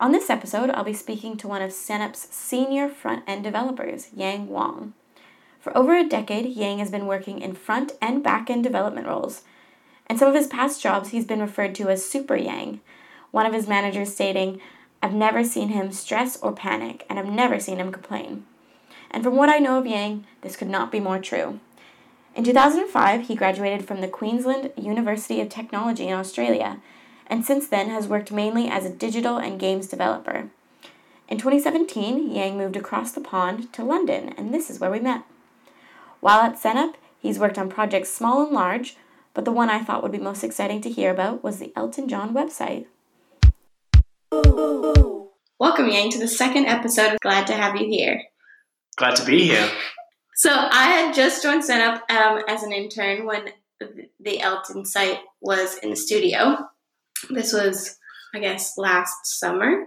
[0.00, 4.48] On this episode, I'll be speaking to one of Sennep's senior front end developers, Yang
[4.48, 4.94] Wang.
[5.60, 9.42] For over a decade, Yang has been working in front and back end development roles.
[10.10, 12.80] In some of his past jobs, he's been referred to as Super Yang,
[13.30, 14.60] one of his managers stating,
[15.00, 18.44] I've never seen him stress or panic, and I've never seen him complain.
[19.10, 21.60] And from what I know of Yang, this could not be more true.
[22.34, 26.80] In 2005, he graduated from the Queensland University of Technology in Australia,
[27.32, 30.50] and since then has worked mainly as a digital and games developer.
[31.28, 35.22] In 2017, Yang moved across the pond to London, and this is where we met.
[36.20, 38.98] While at Sennep, he's worked on projects small and large,
[39.32, 42.06] but the one I thought would be most exciting to hear about was the Elton
[42.06, 42.84] John website.
[45.58, 47.14] Welcome, Yang, to the second episode.
[47.14, 48.24] Of Glad to have you here.
[48.96, 49.70] Glad to be here.
[50.34, 53.52] So I had just joined Sennep um, as an intern when
[54.20, 56.68] the Elton site was in the studio.
[57.30, 57.98] This was,
[58.34, 59.84] I guess, last summer,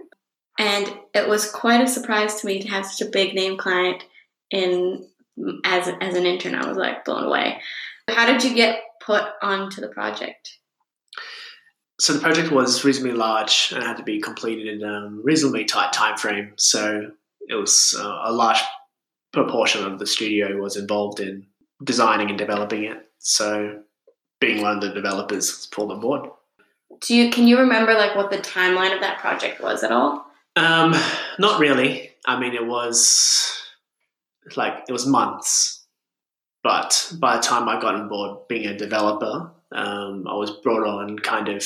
[0.58, 4.04] and it was quite a surprise to me to have such a big name client
[4.50, 5.06] in
[5.64, 6.54] as as an intern.
[6.54, 7.60] I was like blown away.
[8.08, 10.58] How did you get put onto the project?
[11.98, 15.92] So the project was reasonably large and had to be completed in a reasonably tight
[15.92, 16.52] time frame.
[16.56, 17.10] So
[17.48, 18.60] it was uh, a large
[19.32, 21.46] proportion of the studio was involved in
[21.82, 22.98] designing and developing it.
[23.18, 23.80] So
[24.40, 26.28] being one of the developers pulled on board.
[27.00, 30.26] Do you can you remember like what the timeline of that project was at all?
[30.56, 30.94] Um,
[31.38, 32.10] not really.
[32.26, 33.52] I mean, it was
[34.56, 35.84] like it was months,
[36.62, 40.86] but by the time I got on board being a developer, um, I was brought
[40.86, 41.64] on kind of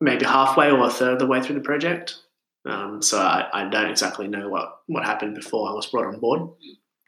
[0.00, 2.16] maybe halfway or a third of the way through the project.
[2.64, 6.20] Um, so I, I, don't exactly know what, what happened before I was brought on
[6.20, 6.50] board.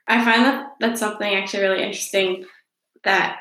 [0.09, 2.47] I find that that's something actually really interesting
[3.05, 3.39] that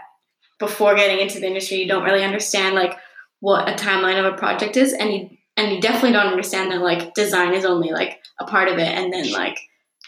[0.59, 2.97] before getting into the industry, you don't really understand like
[3.42, 6.81] what a timeline of a project is, and you and you definitely don't understand that
[6.81, 9.58] like design is only like a part of it, and then like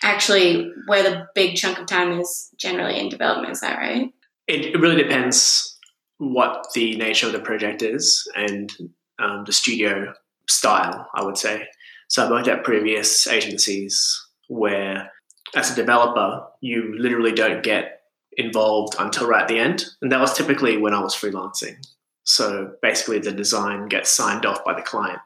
[0.02, 3.52] actually where the big chunk of time is generally in development.
[3.52, 4.13] Is that right?
[4.47, 5.78] It, it really depends
[6.19, 8.72] what the nature of the project is and
[9.19, 10.13] um, the studio
[10.47, 11.09] style.
[11.13, 11.68] I would say.
[12.07, 15.12] So I've worked at previous agencies where,
[15.56, 18.02] as a developer, you literally don't get
[18.38, 21.78] involved until right at the end, and that was typically when I was freelancing.
[22.23, 25.19] So basically, the design gets signed off by the client.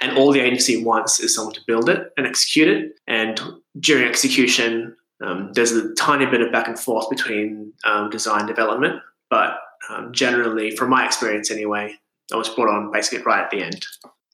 [0.00, 2.92] And all the agency wants is someone to build it and execute it.
[3.06, 3.40] And
[3.78, 9.00] during execution, um, there's a tiny bit of back and forth between um, design development.
[9.30, 9.58] But
[9.88, 11.94] um, generally, from my experience anyway,
[12.32, 13.86] I was brought on basically right at the end.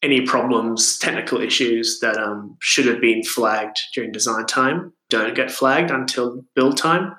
[0.02, 5.50] Any problems, technical issues that um, should have been flagged during design time don't get
[5.50, 7.14] flagged until build time.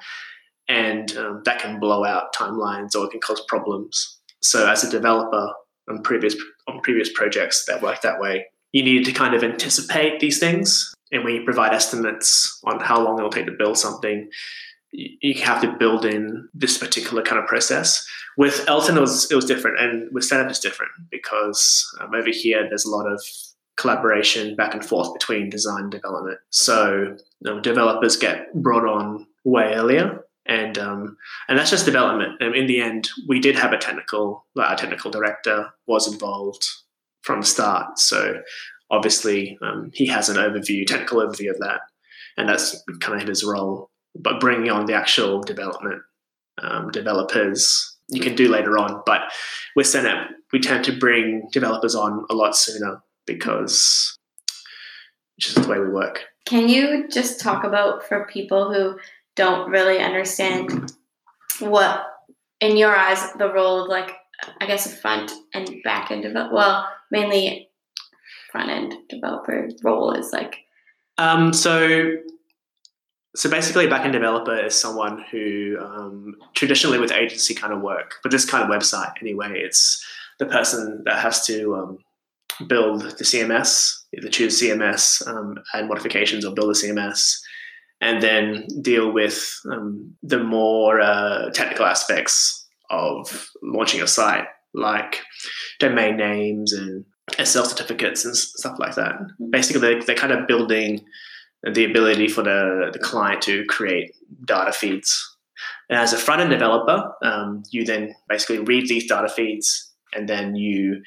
[0.68, 4.19] And um, that can blow out timelines or it can cause problems.
[4.42, 5.54] So as a developer
[5.90, 6.36] on previous
[6.68, 10.94] on previous projects that work that way, you need to kind of anticipate these things.
[11.12, 14.30] And when you provide estimates on how long it'll take to build something,
[14.92, 18.06] you have to build in this particular kind of process.
[18.38, 22.30] With Elton, it was, it was different, and with Sennep, it's different because um, over
[22.32, 23.22] here there's a lot of
[23.76, 26.38] collaboration back and forth between design and development.
[26.50, 27.18] So
[27.48, 31.18] um, developers get brought on way earlier, and um,
[31.48, 32.42] and that's just development.
[32.42, 36.68] And in the end, we did have a technical, like our technical director was involved
[37.22, 38.00] from the start.
[38.00, 38.42] So
[38.90, 41.82] obviously, um, he has an overview, technical overview of that,
[42.36, 43.92] and that's kind of his role.
[44.16, 46.02] But bringing on the actual development
[46.62, 49.04] um, developers, you can do later on.
[49.06, 49.22] But
[49.76, 54.18] with Sennep, we tend to bring developers on a lot sooner because
[55.40, 56.26] just the way we work.
[56.46, 58.98] Can you just talk about for people who
[59.40, 60.92] don't really understand
[61.60, 62.06] what,
[62.60, 64.12] in your eyes, the role of like
[64.60, 67.70] I guess a front and back end develop well, mainly
[68.52, 70.58] front end developer role is like.
[71.18, 72.18] Um, so
[73.36, 78.16] so basically, a backend developer is someone who um, traditionally with agency kind of work,
[78.22, 80.06] but this kind of website anyway, it's
[80.40, 81.98] the person that has to um,
[82.68, 87.40] build the CMS, either choose CMS, um, add modifications, or build a CMS,
[88.02, 95.22] and then deal with um, the more uh, technical aspects of launching a site, like
[95.80, 99.14] domain names and SSL certificates and stuff like that.
[99.14, 99.50] Mm-hmm.
[99.52, 101.06] Basically, they're, they're kind of building
[101.64, 105.38] the ability for the, the client to create data feeds.
[105.90, 110.28] And as a front end developer, um, you then basically read these data feeds and
[110.28, 111.02] then you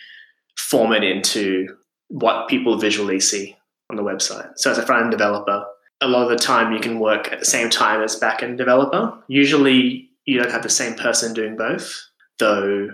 [0.59, 1.69] form it into
[2.09, 3.57] what people visually see
[3.89, 4.51] on the website.
[4.57, 5.65] So as a front end developer,
[6.03, 9.17] a lot of the time you can work at the same time as backend developer.
[9.29, 12.09] Usually you don't have the same person doing both,
[12.39, 12.89] though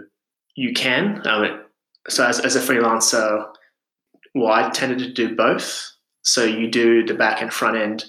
[0.54, 1.26] you can.
[1.26, 1.64] Um,
[2.08, 3.46] so as, as a freelancer,
[4.34, 5.90] well, I tended to do both.
[6.22, 8.04] So you do the back and front end,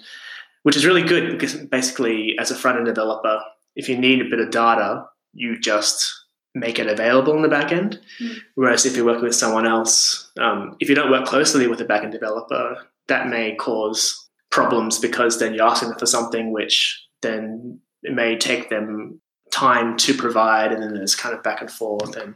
[0.63, 3.39] which is really good because basically, as a front end developer,
[3.75, 6.13] if you need a bit of data, you just
[6.55, 7.99] make it available in the back end.
[8.19, 8.37] Mm.
[8.55, 11.85] Whereas if you're working with someone else, um, if you don't work closely with a
[11.85, 17.05] back end developer, that may cause problems because then you're asking them for something which
[17.21, 21.71] then it may take them time to provide and then there's kind of back and
[21.71, 22.35] forth and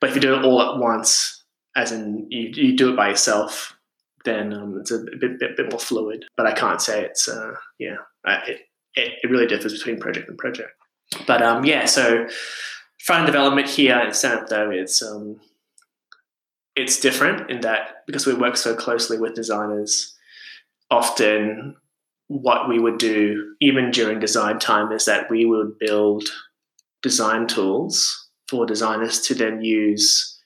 [0.00, 1.44] but if you do it all at once
[1.74, 3.76] as in you, you do it by yourself
[4.24, 7.52] then um, it's a bit, bit, bit more fluid but i can't say it's uh,
[7.78, 8.60] yeah it,
[8.94, 10.70] it, it really differs between project and project.
[11.26, 12.26] But um, yeah so
[12.98, 15.40] front development here in Sennep though it's um,
[16.74, 20.15] it's different in that because we work so closely with designers
[20.90, 21.76] often
[22.28, 26.24] what we would do, even during design time, is that we would build
[27.02, 30.40] design tools for designers to then use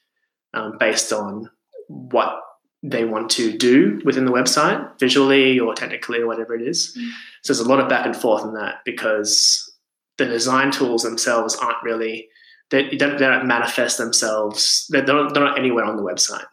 [0.53, 1.49] um, based on
[1.87, 2.39] what
[2.83, 6.97] they want to do within the website, visually or technically or whatever it is.
[6.97, 7.09] Mm.
[7.43, 9.71] So there's a lot of back and forth in that because
[10.17, 12.27] the design tools themselves aren't really
[12.69, 14.87] they, they, don't, they don't manifest themselves.
[14.89, 16.45] They're, they're, not, they're not anywhere on the website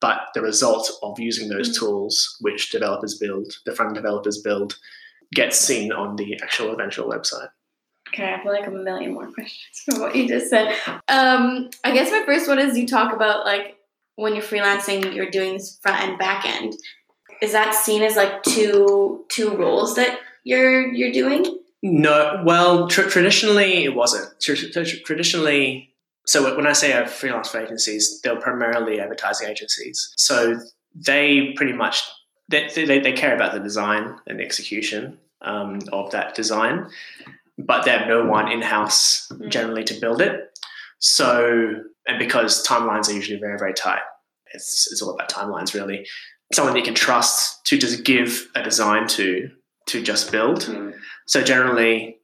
[0.00, 1.78] but the result of using those mm.
[1.78, 4.78] tools, which developers build, the front developers build,
[5.32, 7.48] gets seen on the actual eventual website.
[8.08, 10.74] Okay, I feel like a million more questions from what you just said.
[11.08, 13.76] Um, I guess my first one is you talk about like
[14.16, 16.76] when you're freelancing, you're doing this front end, back end.
[17.40, 21.58] Is that seen as like two two roles that you're you're doing?
[21.82, 24.38] No, well, tr- traditionally it wasn't.
[24.40, 25.89] Tr- tr- traditionally,
[26.30, 30.14] so when I say I freelance for agencies, they're primarily advertising agencies.
[30.16, 30.60] So
[30.94, 32.04] they pretty much
[32.48, 36.88] they, they, they care about the design and the execution um, of that design,
[37.58, 39.48] but they have no one in house mm.
[39.48, 40.56] generally to build it.
[41.00, 44.02] So and because timelines are usually very very tight,
[44.54, 46.06] it's it's all about timelines really.
[46.52, 49.50] Someone you can trust to just give a design to
[49.86, 50.60] to just build.
[50.60, 50.94] Mm.
[51.26, 52.18] So generally,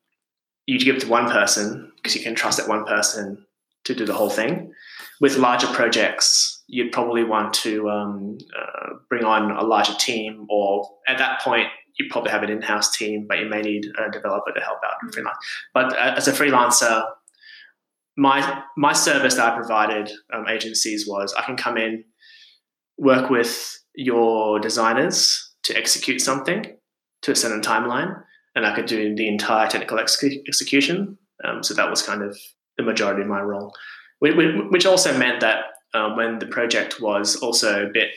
[0.67, 3.46] you give it to one person because you can trust that one person
[3.87, 4.73] to do the whole thing.
[5.21, 10.89] With larger projects, you'd probably want to um, uh, bring on a larger team, or
[11.09, 11.69] at that point,
[11.99, 15.11] you probably have an in-house team, but you may need a developer to help out.
[15.11, 15.27] Mm-hmm.
[15.73, 17.07] But uh, as a freelancer,
[18.17, 22.05] my my service that I provided um, agencies was I can come in,
[22.99, 26.77] work with your designers to execute something
[27.23, 28.23] to a certain timeline,
[28.55, 31.17] and I could do the entire technical ex- execution.
[31.45, 32.37] Um, so that was kind of
[32.77, 33.75] the majority of my role,
[34.21, 35.65] which also meant that
[35.95, 38.11] um, when the project was also a bit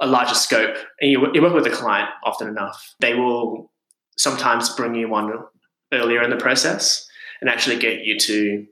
[0.00, 3.70] a larger scope, and you, you work with the client often enough, they will
[4.16, 5.44] sometimes bring you on
[5.92, 7.06] earlier in the process
[7.40, 8.66] and actually get you to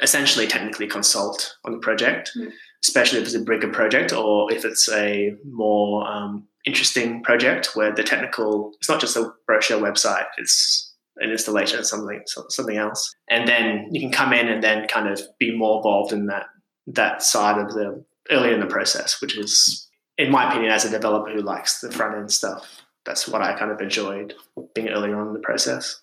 [0.00, 2.50] essentially technically consult on the project, mm.
[2.82, 7.94] especially if it's a bigger project or if it's a more um, interesting project where
[7.94, 13.14] the technical, it's not just a brochure website, it's an installation of something something else,
[13.28, 16.46] and then you can come in and then kind of be more involved in that
[16.86, 19.88] that side of the early in the process, which is,
[20.18, 23.58] in my opinion, as a developer who likes the front end stuff, that's what I
[23.58, 24.34] kind of enjoyed
[24.74, 26.00] being earlier on in the process.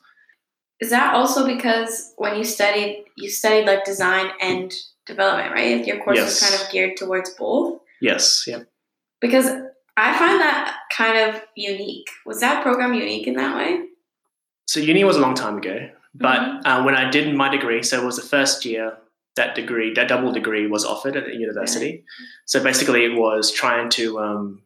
[0.79, 4.73] Is that also because when you studied, you studied like design and
[5.05, 5.85] development, right?
[5.85, 6.41] Your course yes.
[6.41, 7.81] is kind of geared towards both.
[8.01, 8.45] Yes.
[8.47, 8.63] Yeah.
[9.19, 9.47] Because
[9.97, 12.07] I find that kind of unique.
[12.25, 13.81] Was that program unique in that way?
[14.69, 16.67] So uni was a long time ago, but mm-hmm.
[16.67, 18.97] uh, when I did my degree, so it was the first year
[19.35, 22.03] that degree, that double degree was offered at the university.
[22.45, 24.61] So basically, it was trying to um,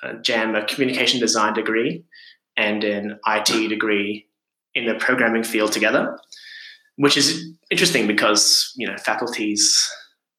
[0.00, 2.04] uh, jam a communication design degree
[2.56, 4.28] and an IT degree
[4.74, 6.16] in the programming field together,
[6.94, 9.90] which is interesting because you know faculties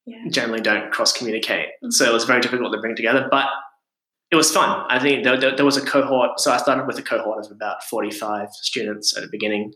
[0.05, 0.29] yeah.
[0.29, 1.89] generally don't cross communicate, mm-hmm.
[1.89, 3.27] so it was very difficult to bring together.
[3.29, 3.47] But
[4.31, 4.85] it was fun.
[4.89, 6.39] I think there, there, there, was a cohort.
[6.39, 9.73] So I started with a cohort of about 45 students at the beginning,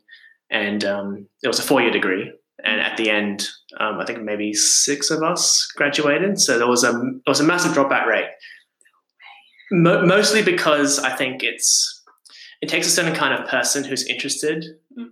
[0.50, 2.32] and um, it was a four year degree.
[2.64, 3.48] And at the end,
[3.80, 6.40] um, I think maybe six of us graduated.
[6.40, 8.30] So there was a there was a massive dropout rate.
[9.72, 12.04] Mo- mostly because I think it's
[12.62, 14.66] it takes a certain kind of person who's interested
[14.98, 15.08] mm.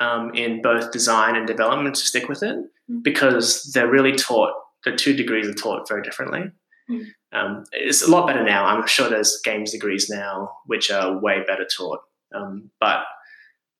[0.00, 2.56] um, in both design and development to stick with it
[2.90, 3.02] mm.
[3.02, 4.54] because they're really taught.
[4.84, 6.50] The two degrees are taught very differently.
[6.90, 7.06] Mm.
[7.36, 8.64] Um, it's a lot better now.
[8.64, 12.00] I'm sure there's games degrees now which are way better taught.
[12.34, 13.04] Um, but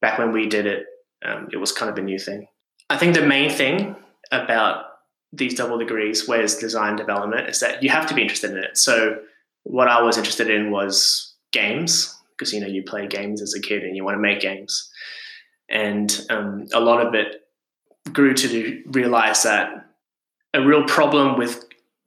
[0.01, 0.87] back when we did it,
[1.25, 2.47] um, it was kind of a new thing.
[2.91, 3.97] I think the main thing
[4.31, 4.85] about
[5.33, 8.77] these double degrees, where's design development, is that you have to be interested in it.
[8.77, 9.19] So
[9.65, 13.61] what I was interested in was games because you know you play games as a
[13.61, 14.91] kid and you want to make games,
[15.69, 17.43] and um, a lot of it
[18.13, 19.71] grew to realize that
[20.55, 21.66] a real problem with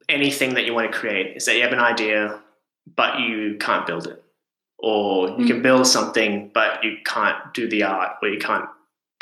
[0.10, 2.40] anything that you want to create is that you have an idea,
[2.96, 4.24] but you can't build it.
[4.78, 5.48] Or you mm.
[5.48, 8.66] can build something, but you can't do the art, or you can't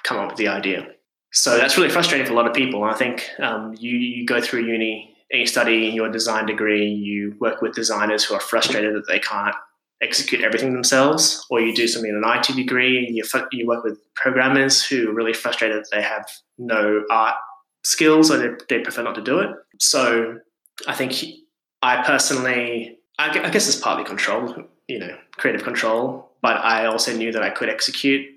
[0.03, 0.87] come up with the idea.
[1.33, 2.83] So that's really frustrating for a lot of people.
[2.83, 6.87] I think um, you, you go through uni and you study in your design degree,
[6.87, 9.55] you work with designers who are frustrated that they can't
[10.01, 13.83] execute everything themselves, or you do something in an IT degree and you, you work
[13.83, 17.35] with programmers who are really frustrated that they have no art
[17.83, 19.49] skills or they, they prefer not to do it.
[19.79, 20.39] So
[20.85, 21.23] I think
[21.81, 24.53] I personally, I guess it's partly control,
[24.87, 28.27] you know, creative control, but I also knew that I could execute.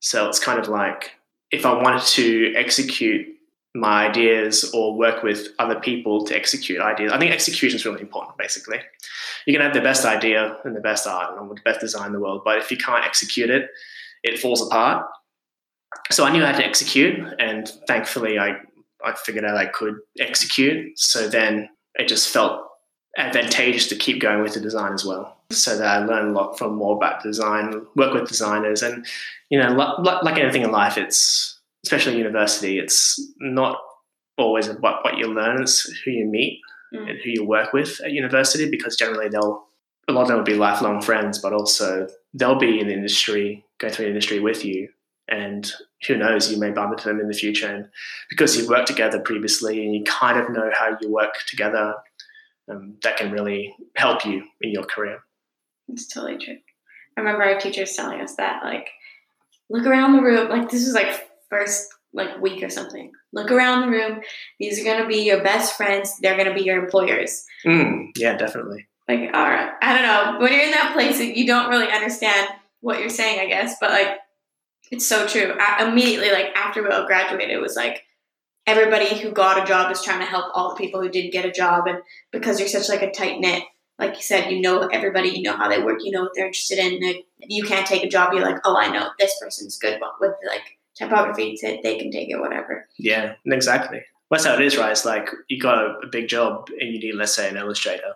[0.00, 1.12] So it's kind of like
[1.50, 3.28] if I wanted to execute
[3.74, 7.12] my ideas or work with other people to execute ideas.
[7.12, 8.78] I think execution is really important, basically.
[9.46, 12.12] You can have the best idea and the best art and the best design in
[12.12, 13.68] the world, but if you can't execute it,
[14.22, 15.06] it falls apart.
[16.10, 18.58] So I knew I had to execute, and thankfully, I,
[19.04, 20.98] I figured out I could execute.
[20.98, 22.60] So then it just felt
[23.16, 25.36] advantageous to keep going with the design as well.
[25.50, 29.06] So that I learned a lot from more about design, work with designers, and
[29.50, 33.78] you know, like, like anything in life, it's especially university, it's not
[34.38, 36.60] always what, what you learn, it's who you meet
[36.92, 37.08] mm.
[37.08, 39.64] and who you work with at university because generally they'll,
[40.08, 43.64] a lot of them will be lifelong friends, but also they'll be in the industry,
[43.78, 44.88] go through the industry with you.
[45.28, 45.70] And
[46.06, 47.66] who knows, you may bump into them in the future.
[47.66, 47.88] And
[48.28, 51.94] because you've worked together previously and you kind of know how you work together,
[52.70, 55.20] um, that can really help you in your career.
[55.88, 56.56] It's totally true.
[57.16, 58.88] I remember our teachers telling us that, like,
[59.70, 60.48] look around the room.
[60.48, 63.12] Like, this was like first like week or something.
[63.32, 64.20] Look around the room.
[64.58, 66.16] These are gonna be your best friends.
[66.20, 67.44] They're gonna be your employers.
[67.66, 68.86] Mm, yeah, definitely.
[69.08, 70.40] Like, all right, I don't know.
[70.40, 72.48] When you're in that place, you don't really understand
[72.80, 73.76] what you're saying, I guess.
[73.80, 74.18] But like,
[74.94, 75.54] it's so true.
[75.58, 78.04] I, immediately, like after we all graduated, it was like
[78.66, 81.44] everybody who got a job is trying to help all the people who didn't get
[81.44, 81.98] a job, and
[82.32, 83.64] because you're such like a tight knit.
[83.96, 86.46] Like you said, you know everybody, you know how they work, you know what they're
[86.46, 87.00] interested in.
[87.00, 88.32] Like, you can't take a job.
[88.32, 92.30] You're like, oh, I know this person's good with like typography to they can take
[92.30, 96.28] it whatever yeah exactly that's how it is right it's like you got a, big
[96.28, 98.14] job and you need let's say an illustrator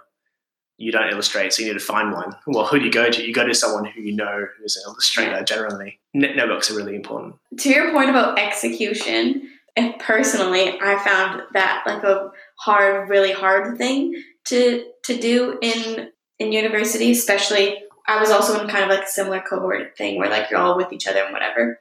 [0.78, 3.26] you don't illustrate so you need to find one well who do you go to
[3.26, 7.34] you go to someone who you know who's an illustrator generally networks are really important
[7.58, 13.76] to your point about execution and personally i found that like a hard really hard
[13.76, 16.08] thing to to do in
[16.38, 20.30] in university especially i was also in kind of like a similar cohort thing where
[20.30, 21.80] like you're all with each other and whatever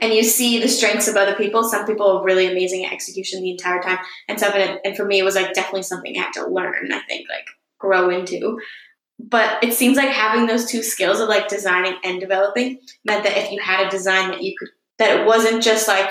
[0.00, 1.62] and you see the strengths of other people.
[1.62, 4.42] Some people are really amazing at execution the entire time, and.
[4.42, 6.92] And, and for me, it was like definitely something I had to learn.
[6.92, 7.46] I think like
[7.82, 8.58] grow into.
[9.18, 13.36] But it seems like having those two skills of like designing and developing meant that
[13.36, 16.08] if you had a design that you could, that it wasn't just like,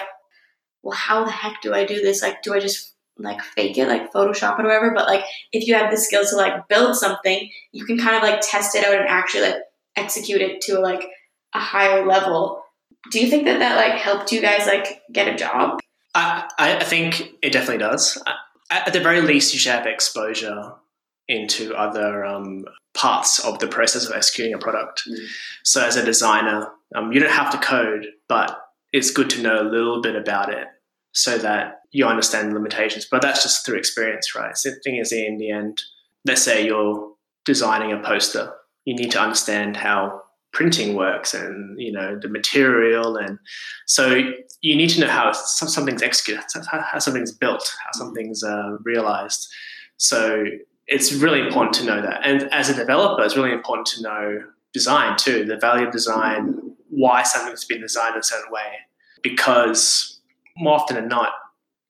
[0.84, 2.22] well, how the heck do I do this?
[2.22, 4.94] Like, do I just like fake it, like Photoshop it or whatever?
[4.96, 8.24] But like, if you have the skills to like build something, you can kind of
[8.24, 9.56] like test it out and actually like
[9.96, 11.04] execute it to like
[11.54, 12.62] a higher level
[13.10, 15.80] do you think that that like helped you guys like get a job?
[16.14, 18.22] I, I think it definitely does.
[18.70, 20.74] At the very least, you should have exposure
[21.28, 25.04] into other um, parts of the process of executing a product.
[25.10, 25.18] Mm.
[25.64, 28.58] So, as a designer, um, you don't have to code, but
[28.94, 30.68] it's good to know a little bit about it
[31.14, 33.08] so that you understand the limitations.
[33.10, 34.56] But that's just through experience, right?
[34.58, 35.82] So the thing is, in the end,
[36.26, 37.12] let's say you're
[37.46, 38.54] designing a poster,
[38.86, 40.22] you need to understand how
[40.54, 43.40] printing works and you know the material and
[43.86, 44.22] so
[44.62, 49.48] you need to know how something's executed how something's built how something's uh, realized
[49.96, 50.44] so
[50.88, 52.22] it's really important to know that.
[52.26, 56.76] And as a developer it's really important to know design too the value of design
[56.90, 58.80] why something's been designed in a certain way.
[59.24, 60.20] Because
[60.58, 61.30] more often than not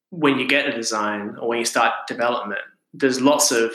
[0.09, 2.61] when you get a design or when you start development
[2.93, 3.73] there's lots of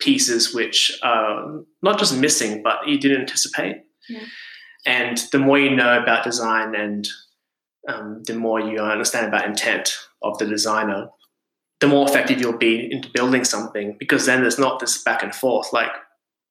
[0.00, 3.82] pieces which are not just missing but you didn't anticipate.
[4.86, 7.08] And the more you know about design and
[7.88, 11.08] um, the more you understand about intent of the designer,
[11.80, 15.34] the more effective you'll be into building something because then there's not this back and
[15.34, 15.72] forth.
[15.72, 15.90] Like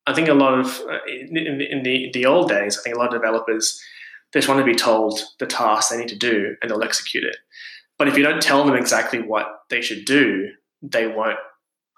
[0.05, 2.99] I think a lot of uh, in, in, the the old days, I think a
[2.99, 3.81] lot of developers
[4.33, 7.23] they just want to be told the task they need to do and they'll execute
[7.23, 7.37] it.
[7.97, 10.49] But if you don't tell them exactly what they should do,
[10.81, 11.39] they won't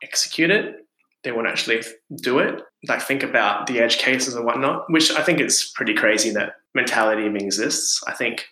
[0.01, 0.75] execute it
[1.23, 1.83] they won't actually
[2.21, 2.61] do it.
[2.87, 6.53] Like think about the edge cases and whatnot, which I think is pretty crazy that
[6.73, 8.01] mentality even exists.
[8.07, 8.45] I think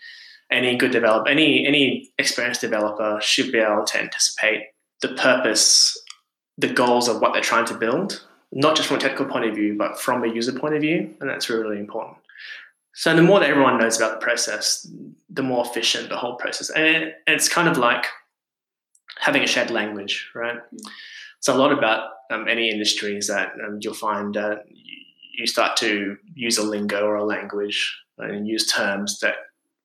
[0.51, 4.67] any good developer, any any experienced developer should be able to anticipate
[5.01, 5.97] the purpose,
[6.57, 9.55] the goals of what they're trying to build, not just from a technical point of
[9.55, 12.17] view, but from a user point of view, and that's really, really important.
[12.93, 14.89] So the more that everyone knows about the process,
[15.29, 16.71] the more efficient the whole process.
[16.71, 18.05] And it's kind of like
[19.19, 20.57] having a shared language, right?
[21.41, 24.65] So a lot about um, any industry is that um, you'll find that
[25.37, 29.35] you start to use a lingo or a language and use terms that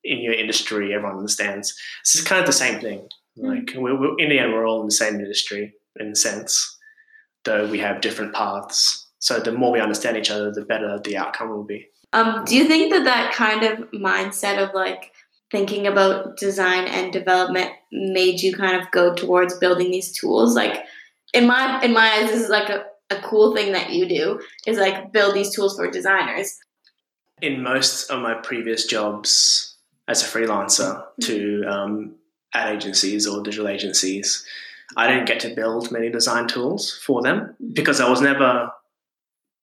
[0.05, 1.75] in your industry everyone understands.
[2.01, 3.09] It's kind of the same thing.
[3.39, 3.49] Mm.
[3.49, 6.79] Like we're, we're, in the end, we're all in the same industry in a sense,
[7.45, 9.07] though we have different paths.
[9.19, 11.89] So the more we understand each other, the better the outcome will be.
[12.13, 15.13] Um, do you think that that kind of mindset of like
[15.51, 20.55] thinking about design and development made you kind of go towards building these tools?
[20.55, 20.85] Like
[21.33, 24.41] in my in my eyes, this is like a, a cool thing that you do
[24.67, 26.59] is like build these tools for designers.
[27.41, 29.72] In most of my previous jobs
[30.09, 31.23] as a freelancer mm-hmm.
[31.27, 32.15] to um,
[32.55, 34.45] ad agencies or digital agencies,
[34.97, 37.73] I didn't get to build many design tools for them mm-hmm.
[37.75, 38.71] because I was never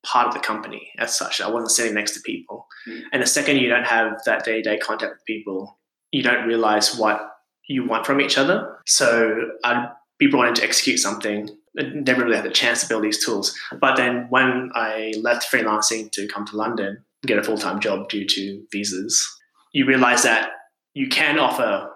[0.05, 1.41] part of the company as such.
[1.41, 2.67] I wasn't sitting next to people.
[2.88, 3.01] Mm.
[3.12, 5.77] And the second you don't have that day to day contact with people,
[6.12, 7.36] you don't realize what
[7.67, 8.77] you want from each other.
[8.86, 11.50] So I'd be brought in to execute something.
[11.77, 13.55] I never really had the chance to build these tools.
[13.79, 18.10] But then when I left freelancing to come to London, get a full time job
[18.10, 19.27] due to visas,
[19.72, 20.52] you realize that
[20.94, 21.90] you can offer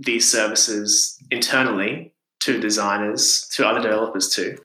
[0.00, 4.56] these services internally to designers, to other developers too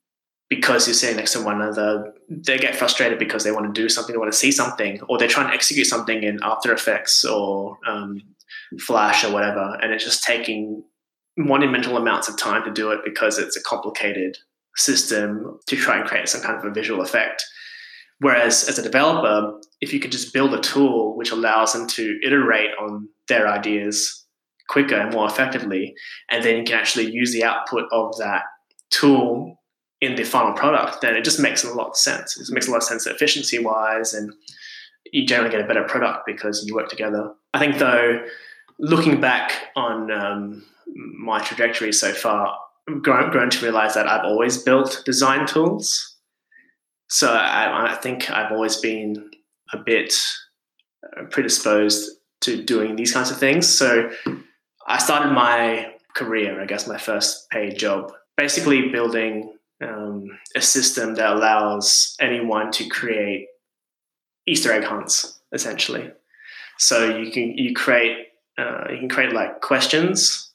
[0.55, 3.89] because you're sitting next to one another, they get frustrated because they want to do
[3.89, 7.25] something, they want to see something, or they're trying to execute something in After Effects
[7.25, 8.21] or um,
[8.79, 10.83] Flash or whatever, and it's just taking
[11.37, 14.37] monumental amounts of time to do it because it's a complicated
[14.75, 17.43] system to try and create some kind of a visual effect.
[18.19, 22.17] Whereas as a developer, if you could just build a tool which allows them to
[22.25, 24.25] iterate on their ideas
[24.69, 25.93] quicker and more effectively,
[26.31, 28.43] and then you can actually use the output of that
[28.91, 29.59] tool
[29.99, 32.37] in the final product, then it just makes a lot of sense.
[32.37, 34.31] It makes a lot of sense efficiency wise, and
[35.11, 37.33] you generally get a better product because you work together.
[37.53, 38.25] I think, though,
[38.79, 40.65] looking back on um,
[41.19, 42.57] my trajectory so far,
[42.89, 46.17] I've grown, grown, to realize that I've always built design tools.
[47.09, 49.29] So I, I think I've always been
[49.73, 50.13] a bit
[51.17, 53.67] uh, predisposed to doing these kinds of things.
[53.67, 54.11] So
[54.87, 61.15] I started my career, I guess my first paid job, basically building um, a system
[61.15, 63.47] that allows anyone to create
[64.45, 66.11] Easter egg hunts, essentially.
[66.77, 70.51] So you can you create uh, you can create like questions.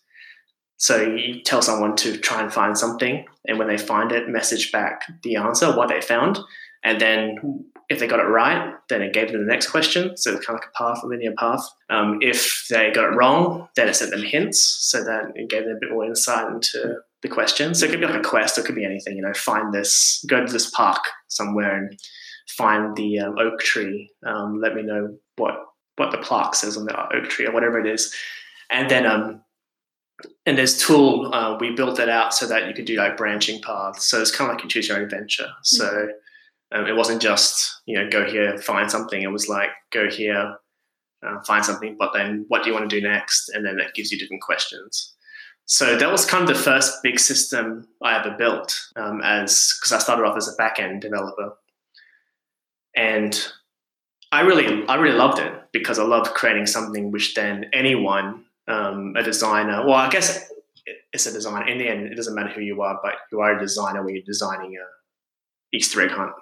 [0.76, 4.70] So you tell someone to try and find something, and when they find it, message
[4.70, 6.38] back the answer, what they found,
[6.84, 10.16] and then if they got it right, then it gave them the next question.
[10.16, 11.66] So it's kind of like a path, a linear path.
[11.88, 15.64] Um, if they got it wrong, then it sent them hints, so that it gave
[15.64, 17.74] them a bit more insight into the question.
[17.74, 19.16] So it could be like a quest, it could be anything.
[19.16, 21.98] You know, find this, go to this park somewhere and
[22.48, 24.10] find the um, oak tree.
[24.26, 25.64] Um, let me know what
[25.96, 28.14] what the plaque says on the oak tree or whatever it is,
[28.70, 29.40] and then um,
[30.44, 33.62] and this tool uh, we built it out so that you could do like branching
[33.62, 34.04] paths.
[34.04, 35.48] So it's kind of like you choose your own adventure.
[35.62, 36.08] So
[36.72, 39.22] um, it wasn't just you know go here find something.
[39.22, 40.56] It was like go here.
[41.20, 43.48] Uh, find something, but then what do you want to do next?
[43.48, 45.16] And then that gives you different questions.
[45.64, 49.92] So that was kind of the first big system I ever built, um, as because
[49.92, 51.56] I started off as a back end developer,
[52.94, 53.36] and
[54.32, 59.14] I really I really loved it because I loved creating something which then anyone, um,
[59.16, 60.48] a designer, well, I guess
[61.12, 61.66] it's a designer.
[61.66, 64.14] In the end, it doesn't matter who you are, but you are a designer when
[64.14, 66.32] you're designing a Easter egg hunt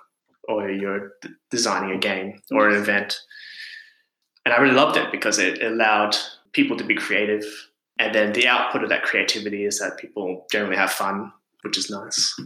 [0.48, 3.18] or you're d- designing a game or an event.
[4.44, 6.16] And I really loved it because it allowed
[6.52, 7.44] people to be creative
[7.98, 11.32] and then the output of that creativity is that people generally have fun,
[11.62, 12.38] which is nice.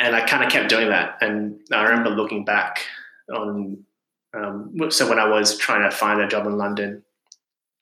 [0.00, 1.18] And I kind of kept doing that.
[1.20, 2.80] And I remember looking back
[3.32, 3.84] on,
[4.34, 7.04] um, so when I was trying to find a job in London,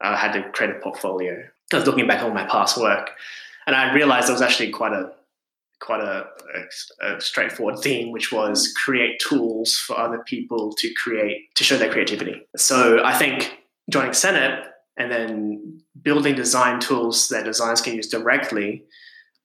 [0.00, 1.44] I had to create a portfolio.
[1.72, 3.10] I was looking back on my past work,
[3.66, 5.12] and I realized there was actually quite a
[5.80, 6.26] quite a,
[7.02, 11.76] a, a, straightforward theme, which was create tools for other people to create to show
[11.76, 12.46] their creativity.
[12.56, 13.58] So I think
[13.90, 14.64] joining Sennep
[14.96, 18.84] and then building design tools that designers can use directly,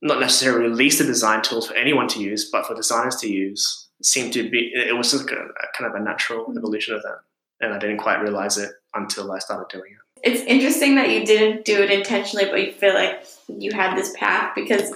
[0.02, 3.90] not necessarily release the design tools for anyone to use, but for designers to use,
[4.02, 5.50] seemed to be, it was just kind
[5.82, 6.58] of a natural mm-hmm.
[6.58, 7.20] evolution of that.
[7.60, 9.98] And I didn't quite realize it until I started doing it.
[10.24, 14.14] It's interesting that you didn't do it intentionally, but you feel like you had this
[14.18, 14.92] path because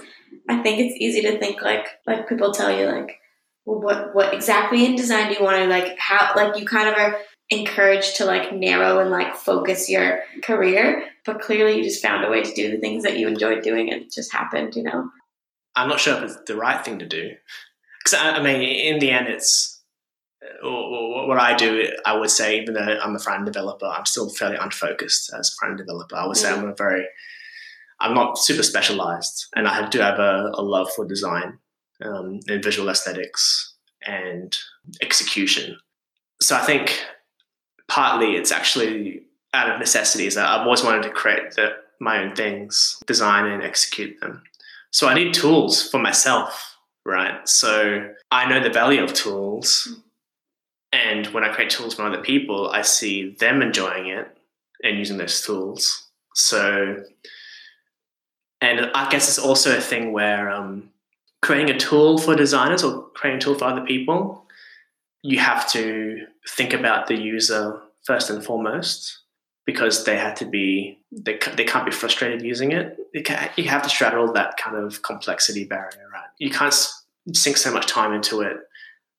[0.48, 3.20] I think it's easy to think like, like people tell you like,
[3.64, 6.88] well, what, what exactly in design do you want to like, how, like you kind
[6.88, 7.18] of are
[7.50, 12.28] encouraged to like narrow and like focus your career but clearly you just found a
[12.28, 15.08] way to do the things that you enjoyed doing and it just happened you know?
[15.76, 17.32] I'm not sure if it's the right thing to do.
[18.02, 19.80] Because I, I, mean in the end it's
[20.62, 24.56] what i do i would say even though i'm a front developer i'm still fairly
[24.56, 26.14] unfocused as a front developer.
[26.16, 26.58] I would say mm.
[26.58, 27.06] i'm a very
[28.00, 31.58] i'm not super specialized and i do have a, a love for design
[32.04, 33.74] um, and visual aesthetics
[34.06, 34.56] and
[35.02, 35.78] execution.
[36.40, 37.02] So I think
[37.88, 39.22] partly it's actually
[39.54, 40.36] out of necessities.
[40.36, 44.42] I've always wanted to create the, my own things, design and execute them.
[44.90, 47.46] So I need tools for myself, right?
[47.48, 50.00] So I know the value of tools.
[50.92, 54.28] And when I create tools for other people, I see them enjoying it
[54.82, 56.08] and using those tools.
[56.34, 57.02] So,
[58.60, 60.90] and I guess it's also a thing where um,
[61.42, 64.46] creating a tool for designers or creating a tool for other people,
[65.22, 69.20] you have to think about the user first and foremost
[69.66, 72.96] because they have to be they, they can't be frustrated using it.
[73.24, 76.28] Can, you have to straddle that kind of complexity barrier, right?
[76.38, 76.74] You can't
[77.32, 78.56] sink so much time into it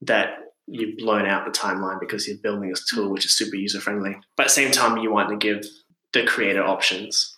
[0.01, 3.79] that you've blown out the timeline because you're building this tool which is super user
[3.79, 4.15] friendly.
[4.35, 5.65] But at the same time, you want to give
[6.13, 7.36] the creator options.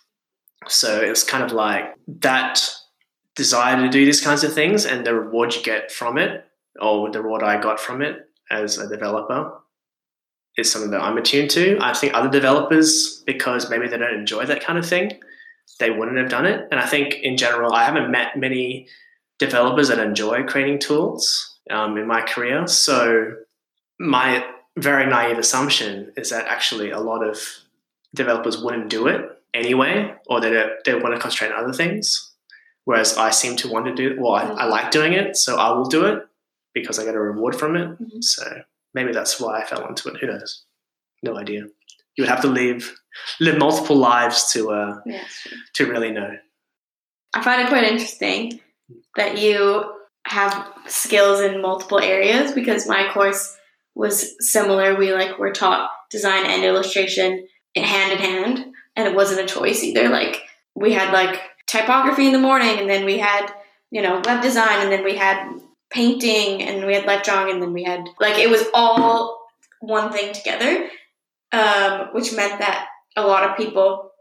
[0.67, 2.61] So it's kind of like that
[3.35, 6.45] desire to do these kinds of things and the reward you get from it,
[6.81, 8.17] or the reward I got from it
[8.51, 9.53] as a developer,
[10.57, 11.77] is something that I'm attuned to.
[11.79, 15.19] I think other developers, because maybe they don't enjoy that kind of thing,
[15.79, 16.67] they wouldn't have done it.
[16.71, 18.87] And I think in general, I haven't met many
[19.37, 22.67] developers that enjoy creating tools um, in my career.
[22.67, 23.35] So
[23.99, 24.45] my
[24.77, 27.39] very naive assumption is that actually a lot of
[28.13, 32.33] developers wouldn't do it anyway, or they they want to concentrate on other things.
[32.85, 35.71] Whereas I seem to want to do well, I, I like doing it, so I
[35.71, 36.23] will do it
[36.73, 37.87] because I get a reward from it.
[37.87, 38.21] Mm-hmm.
[38.21, 38.61] So
[38.93, 40.17] maybe that's why I fell into it.
[40.19, 40.65] Who knows?
[41.23, 41.65] No idea.
[42.15, 42.95] You would have to live
[43.39, 45.23] live multiple lives to uh, yeah,
[45.75, 46.31] to really know.
[47.33, 48.59] I find it quite interesting
[49.15, 49.93] that you
[50.25, 53.55] have skills in multiple areas because my course
[53.95, 54.95] was similar.
[54.95, 58.68] We like were taught design and illustration hand in hand,
[58.99, 60.09] and it wasn't a choice either.
[60.09, 60.41] Like
[60.75, 63.51] we had like typography in the morning, and then we had
[63.91, 65.49] you know web design, and then we had
[65.89, 69.47] painting, and we had light drawing, and then we had like it was all
[69.79, 70.89] one thing together,
[71.53, 74.11] um, which meant that a lot of people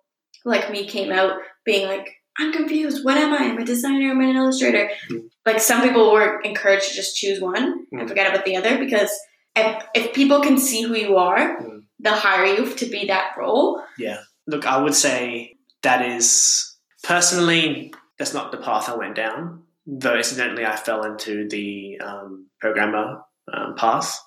[0.44, 3.04] like me came out being like I'm confused.
[3.04, 3.48] What am I?
[3.48, 4.10] I'm a designer.
[4.10, 4.90] Am I'm an illustrator.
[5.10, 5.26] Mm-hmm.
[5.44, 7.98] Like some people were encouraged to just choose one mm-hmm.
[7.98, 9.10] and forget about the other because
[9.56, 11.78] if, if people can see who you are, mm-hmm.
[11.98, 13.82] they'll hire you to be that role.
[13.98, 14.20] Yeah.
[14.48, 19.62] Look, I would say that is personally that's not the path I went down.
[19.86, 24.20] Though incidentally, I fell into the um, programmer um, path.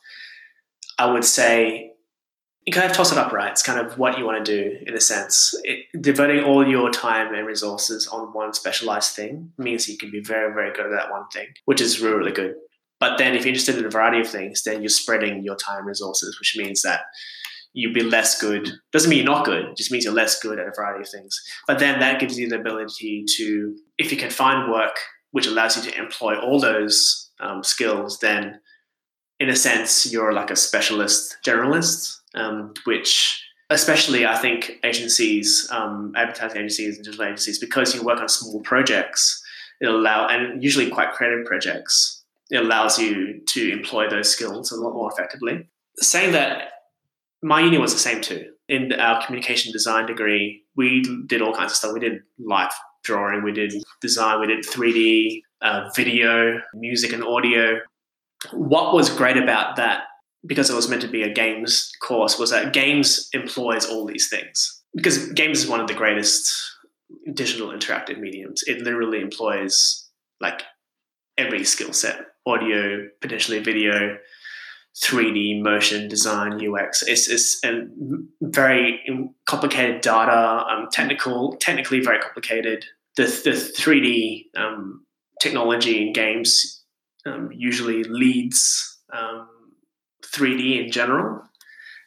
[0.98, 1.92] I would say
[2.66, 3.52] you kind of toss it up, right?
[3.52, 5.54] It's kind of what you want to do in a sense.
[5.64, 10.22] It, devoting all your time and resources on one specialized thing means you can be
[10.22, 12.56] very, very good at that one thing, which is really, really good.
[13.00, 15.80] But then if you're interested in a variety of things, then you're spreading your time
[15.80, 17.02] and resources, which means that
[17.74, 18.70] you'll be less good.
[18.92, 21.40] Doesn't mean you're not good, just means you're less good at a variety of things.
[21.68, 24.98] But then that gives you the ability to, if you can find work
[25.32, 28.60] which allows you to employ all those um, skills, then
[29.40, 36.14] in a sense, you're like a specialist generalist um, which especially I think agencies, um,
[36.16, 39.42] advertising agencies and digital agencies, because you work on small projects,
[39.80, 44.76] it allow and usually quite creative projects, it allows you to employ those skills a
[44.76, 45.68] lot more effectively.
[45.98, 46.70] Saying that,
[47.42, 48.46] my uni was the same too.
[48.70, 51.94] In our communication design degree, we did all kinds of stuff.
[51.94, 52.74] We did life
[53.04, 57.80] drawing, we did design, we did 3D, uh, video, music, and audio.
[58.54, 60.04] What was great about that
[60.46, 64.30] because it was meant to be a games course, was that games employs all these
[64.30, 64.82] things.
[64.96, 66.52] Because games is one of the greatest
[67.34, 68.64] digital interactive mediums.
[68.66, 70.08] It literally employs
[70.40, 70.64] like
[71.38, 74.18] every skill set audio, potentially video,
[74.96, 77.02] 3D, motion, design, UX.
[77.04, 77.62] It's, it's
[78.42, 79.00] very
[79.46, 82.86] complicated data, um, technical, technically very complicated.
[83.16, 85.06] The, the 3D um,
[85.42, 86.84] technology in games
[87.26, 89.48] um, usually leads um,
[90.24, 91.44] 3D in general.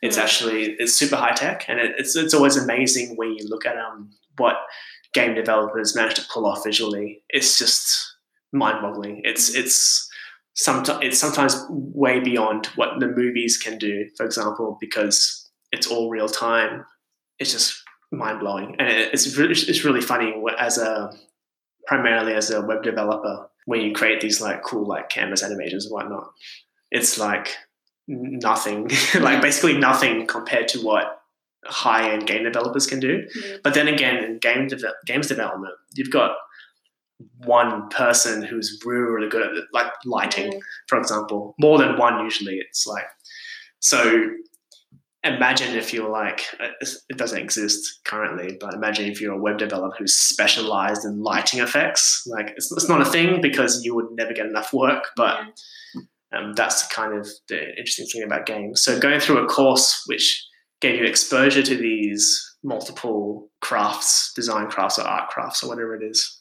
[0.03, 3.65] It's actually it's super high tech, and it, it's it's always amazing when you look
[3.65, 4.57] at um what
[5.15, 7.23] game developers manage to pull off visually.
[7.31, 8.17] It's just
[8.53, 9.23] mind boggling.
[9.25, 10.07] It's it's
[10.55, 14.09] sometimes it's sometimes way beyond what the movies can do.
[14.17, 16.85] For example, because it's all real time.
[17.39, 21.13] It's just mind blowing, and it's really, it's really funny as a
[21.87, 25.93] primarily as a web developer when you create these like cool like canvas animations and
[25.93, 26.31] whatnot.
[26.91, 27.57] It's like
[28.07, 28.91] nothing,
[29.21, 31.21] like basically nothing compared to what
[31.67, 33.27] high end game developers can do.
[33.37, 33.57] Mm-hmm.
[33.65, 36.37] But then again, in game de- games development, you've got
[37.45, 40.59] one person who's really, really good at it, like lighting, mm-hmm.
[40.89, 41.55] for example.
[41.59, 42.57] More than one usually.
[42.57, 43.07] It's like
[43.81, 44.31] so.
[45.25, 46.69] imagine if you're like uh,
[47.09, 51.61] it doesn't exist currently but imagine if you're a web developer who's specialized in lighting
[51.61, 55.39] effects like it's, it's not a thing because you would never get enough work but
[56.37, 60.47] um, that's kind of the interesting thing about games so going through a course which
[60.81, 66.03] gave you exposure to these multiple crafts design crafts or art crafts or whatever it
[66.05, 66.41] is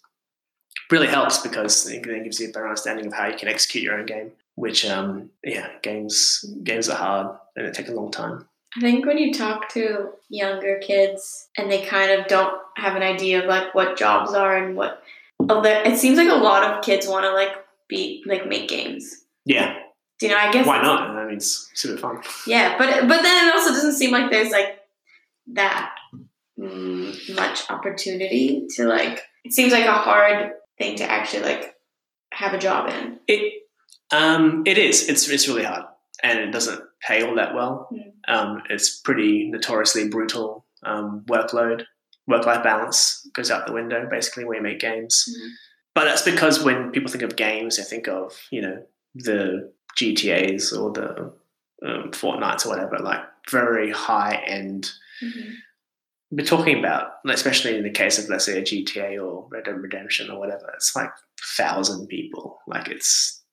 [0.93, 3.83] really helps because it then gives you a better understanding of how you can execute
[3.83, 8.11] your own game which um yeah games games are hard and it takes a long
[8.11, 8.45] time
[8.77, 13.03] I think when you talk to younger kids and they kind of don't have an
[13.03, 15.03] idea of like what jobs are and what
[15.39, 17.51] it seems like a lot of kids want to like
[17.87, 19.25] be like make games.
[19.45, 19.77] Yeah.
[20.19, 20.39] Do you know?
[20.39, 21.09] I guess why not?
[21.09, 22.21] I mean, it's super fun.
[22.47, 24.79] Yeah, but but then it also doesn't seem like there's like
[25.53, 25.93] that
[26.57, 29.21] much opportunity to like.
[29.43, 30.53] It seems like a hard
[30.83, 31.75] thing to actually like
[32.31, 33.19] have a job in.
[33.27, 33.63] It
[34.11, 35.09] um it is.
[35.09, 35.85] It's it's really hard,
[36.21, 37.89] and it doesn't pay all that well.
[37.91, 38.11] Mm.
[38.27, 41.83] Um, it's pretty notoriously brutal um, workload.
[42.27, 45.25] Work life balance goes out the window basically when you make games.
[45.29, 45.49] Mm.
[45.93, 48.83] But that's because when people think of games, they think of you know
[49.15, 51.33] the GTA's or the
[51.85, 54.91] um, Fortnites or whatever, like very high end.
[55.21, 55.51] Mm-hmm.
[56.35, 59.77] We're talking about, especially in the case of let's say a GTA or Red Dead
[59.77, 61.11] Redemption or whatever, it's like
[61.55, 62.59] thousand people.
[62.67, 63.43] Like it's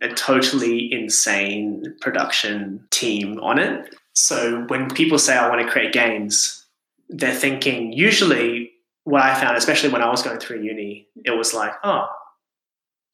[0.00, 3.94] a totally insane production team on it.
[4.14, 6.66] So when people say, I want to create games,
[7.08, 8.72] they're thinking, usually,
[9.04, 12.08] what I found, especially when I was going through uni, it was like, oh,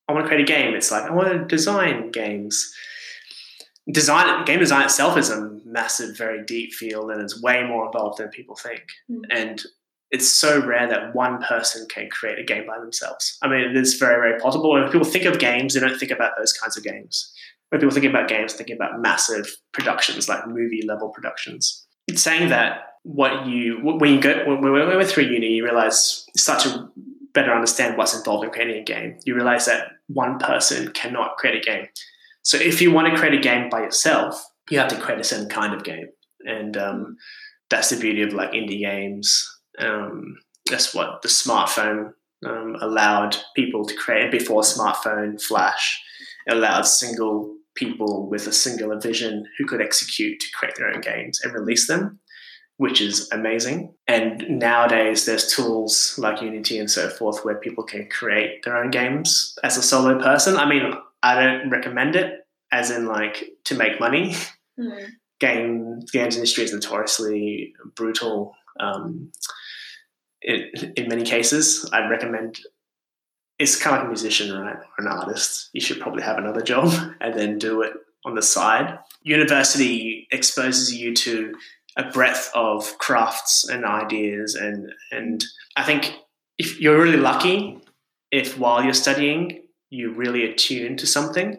[0.09, 0.75] I want to create a game.
[0.75, 2.75] It's like, I want to design games.
[3.91, 8.19] Design game design itself is a massive, very deep field, and it's way more involved
[8.19, 8.83] than people think.
[9.11, 9.23] Mm.
[9.31, 9.63] And
[10.11, 13.37] it's so rare that one person can create a game by themselves.
[13.43, 14.71] I mean, it is very, very possible.
[14.71, 17.33] When people think of games, they don't think about those kinds of games.
[17.71, 21.85] When people think about games, thinking about massive productions, like movie level productions.
[22.07, 26.61] It's saying that what you when you go when we're through uni, you realize start
[26.61, 26.89] to
[27.35, 29.19] better understand what's involved in creating a game.
[29.25, 31.89] You realize that one person cannot create a game.
[32.45, 35.25] So if you want to create a game by yourself, you have to create a
[35.25, 36.07] certain kind of game,
[36.47, 37.17] and um,
[37.69, 39.45] that's the beauty of like indie games
[39.79, 40.37] um,
[40.71, 42.13] that's what the smartphone
[42.47, 44.31] um, allowed people to create.
[44.31, 46.03] Before smartphone, Flash
[46.49, 51.41] allowed single people with a singular vision who could execute to create their own games
[51.43, 52.21] and release them,
[52.77, 53.95] which is amazing.
[54.07, 58.91] And nowadays, there's tools like Unity and so forth where people can create their own
[58.91, 60.57] games as a solo person.
[60.57, 64.37] I mean, I don't recommend it as in like to make money.
[64.79, 65.07] Mm.
[65.41, 68.55] Game games industry is notoriously brutal.
[68.79, 69.33] Um,
[70.43, 72.61] in, in many cases, I'd recommend
[73.59, 74.77] it's kind of like a musician, right?
[74.77, 75.71] Or an artist.
[75.73, 77.95] You should probably have another job and then do it
[78.27, 78.99] on the side.
[79.23, 81.55] University exposes you to
[81.97, 85.45] a breadth of crafts and ideas and and
[85.77, 86.13] I think
[86.59, 87.81] if you're really lucky
[88.33, 89.64] if while you're studying
[89.95, 91.59] you really attune to something.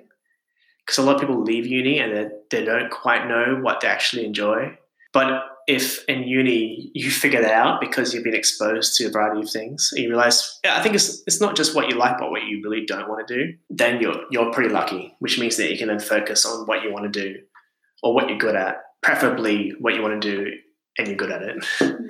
[0.85, 3.87] Because a lot of people leave uni and they, they don't quite know what they
[3.87, 4.77] actually enjoy.
[5.13, 9.41] But if in uni you figure that out because you've been exposed to a variety
[9.41, 12.29] of things and you realize I think it's it's not just what you like but
[12.29, 15.71] what you really don't want to do, then you're you're pretty lucky, which means that
[15.71, 17.39] you can then focus on what you want to do
[18.03, 20.51] or what you're good at, preferably what you want to do
[20.97, 21.57] and you're good at it.
[21.79, 22.05] Mm-hmm.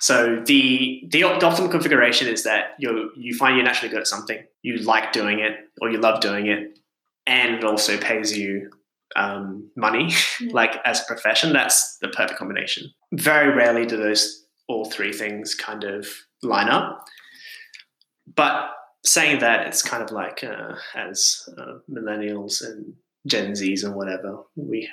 [0.00, 4.06] So the, the the optimal configuration is that you you find you're naturally good at
[4.06, 6.78] something, you like doing it or you love doing it,
[7.26, 8.70] and it also pays you
[9.16, 10.12] um, money,
[10.50, 12.92] like as a profession, that's the perfect combination.
[13.12, 16.06] Very rarely do those all three things kind of
[16.42, 17.04] line up.
[18.34, 18.70] But
[19.04, 22.94] saying that, it's kind of like uh, as uh, millennials and
[23.26, 24.88] Gen Zs and whatever, we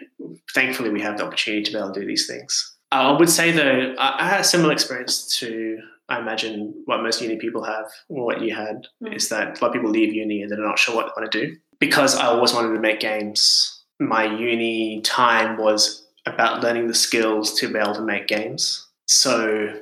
[0.53, 2.74] thankfully we have the opportunity to be able to do these things.
[3.01, 7.37] I would say though, I had a similar experience to I imagine what most uni
[7.37, 9.15] people have, or what you had, mm.
[9.15, 11.31] is that a lot of people leave uni and they're not sure what they want
[11.31, 11.57] to do.
[11.79, 17.53] Because I always wanted to make games my uni time was about learning the skills
[17.59, 18.87] to be able to make games.
[19.07, 19.79] So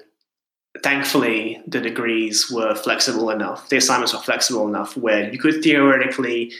[0.84, 6.52] thankfully, the degrees were flexible enough, the assignments were flexible enough where you could theoretically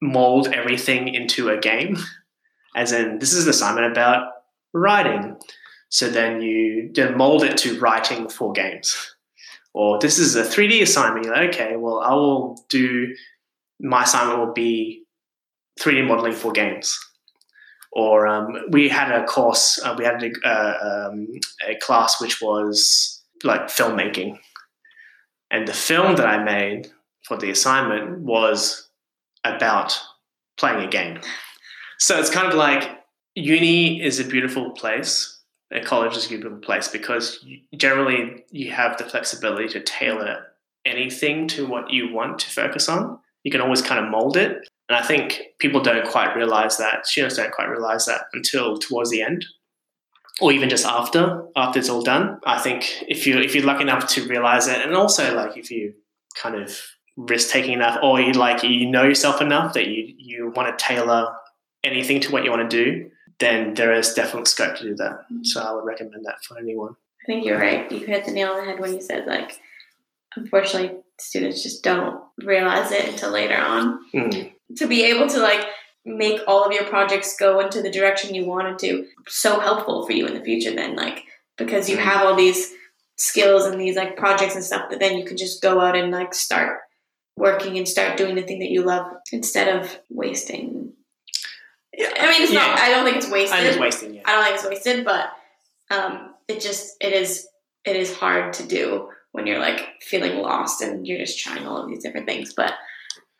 [0.00, 1.96] mold everything into a game.
[2.76, 4.32] As in, this is an assignment about
[4.72, 5.36] writing.
[5.90, 9.14] So then you mold it to writing for games.
[9.74, 11.24] Or this is a 3D assignment.
[11.24, 13.14] You're like, okay, well, I will do
[13.80, 15.04] my assignment will be
[15.80, 16.98] 3D modeling for games.
[17.92, 21.28] Or um, we had a course, uh, we had a, uh, um,
[21.66, 24.38] a class which was like filmmaking.
[25.50, 26.88] And the film that I made
[27.24, 28.90] for the assignment was
[29.44, 29.98] about
[30.58, 31.20] playing a game.
[31.98, 32.97] So it's kind of like
[33.38, 35.34] uni is a beautiful place.
[35.70, 37.44] And college is a beautiful place because
[37.76, 40.46] generally you have the flexibility to tailor
[40.86, 43.18] anything to what you want to focus on.
[43.44, 44.66] You can always kind of mold it.
[44.88, 49.10] And I think people don't quite realize that, students don't quite realize that until towards
[49.10, 49.44] the end
[50.40, 52.38] or even just after after it's all done.
[52.46, 55.70] I think if you if you're lucky enough to realize it, and also like if
[55.70, 55.94] you
[56.36, 56.80] kind of
[57.16, 60.84] risk taking enough, or you like you know yourself enough that you you want to
[60.84, 61.34] tailor
[61.84, 65.24] anything to what you want to do, then there is definitely scope to do that.
[65.24, 65.44] Mm-hmm.
[65.44, 66.96] So I would recommend that for anyone.
[67.22, 67.90] I think you're right.
[67.90, 69.58] You hit the nail on the head when you said like,
[70.36, 74.00] unfortunately, students just don't realize it until later on.
[74.12, 74.52] Mm.
[74.76, 75.66] To be able to like
[76.04, 80.12] make all of your projects go into the direction you wanted to so helpful for
[80.12, 81.24] you in the future then like
[81.58, 82.08] because you mm-hmm.
[82.08, 82.72] have all these
[83.16, 86.10] skills and these like projects and stuff that then you can just go out and
[86.10, 86.78] like start
[87.36, 90.92] working and start doing the thing that you love instead of wasting
[91.98, 92.08] yeah.
[92.18, 92.60] i mean it's yeah.
[92.60, 94.22] not i don't think it's wasted it's wasting yeah.
[94.24, 95.32] i don't think it's wasted but
[95.90, 97.46] um it just it is
[97.84, 101.82] it is hard to do when you're like feeling lost and you're just trying all
[101.82, 102.74] of these different things but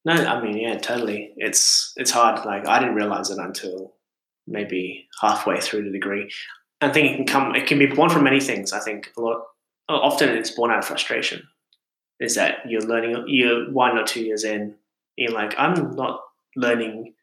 [0.04, 1.32] no, I mean, yeah, totally.
[1.36, 2.44] It's it's hard.
[2.46, 3.94] Like I didn't realize it until
[4.46, 6.30] maybe halfway through the degree.
[6.80, 7.54] I think it can come.
[7.54, 8.72] It can be born from many things.
[8.72, 9.42] I think a lot.
[9.88, 11.46] Often it's born out of frustration.
[12.20, 13.24] Is that you're learning?
[13.26, 14.76] You're one or two years in.
[15.16, 16.22] You're like, I'm not
[16.56, 17.14] learning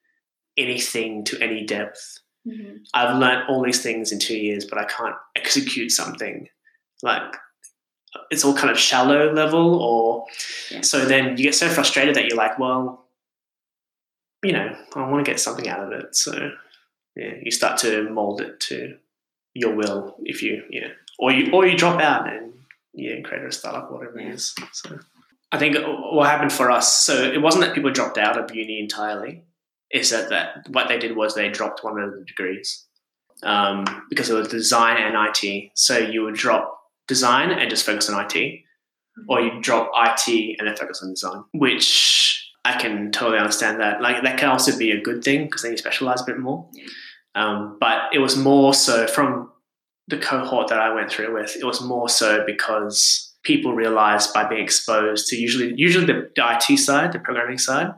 [0.57, 2.19] anything to any depth.
[2.47, 2.77] Mm-hmm.
[2.93, 6.47] I've learned all these things in two years, but I can't execute something.
[7.01, 7.35] Like
[8.31, 10.25] it's all kind of shallow level or
[10.71, 10.81] yeah.
[10.81, 13.05] so then you get so frustrated that you're like well
[14.43, 16.51] you know i want to get something out of it so
[17.15, 18.97] yeah you start to mold it to
[19.53, 20.87] your will if you yeah
[21.19, 22.53] or you or you drop out and
[22.93, 24.27] yeah create a startup whatever yeah.
[24.27, 24.99] it is so
[25.51, 25.75] i think
[26.11, 29.43] what happened for us so it wasn't that people dropped out of uni entirely
[29.95, 32.85] is that, that what they did was they dropped one of the degrees
[33.43, 35.71] um, because it was design and IT.
[35.75, 39.29] So you would drop design and just focus on IT, mm-hmm.
[39.29, 44.01] or you drop IT and then focus on design, which I can totally understand that.
[44.01, 46.69] Like that can also be a good thing because then you specialize a bit more.
[47.35, 49.51] Um, but it was more so from
[50.07, 51.55] the cohort that I went through with.
[51.55, 56.57] It was more so because people realized by being exposed to usually usually the, the
[56.57, 57.93] IT side, the programming side,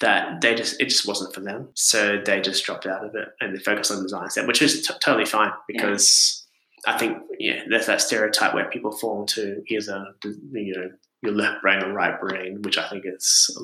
[0.00, 1.68] that they just it just wasn't for them.
[1.74, 4.86] So they just dropped out of it and they focused on design instead, which is
[4.86, 6.46] t- totally fine because
[6.86, 10.06] I think yeah, there's that stereotype where people fall into either
[10.52, 10.90] you know
[11.22, 13.56] your left brain or right brain, which I think is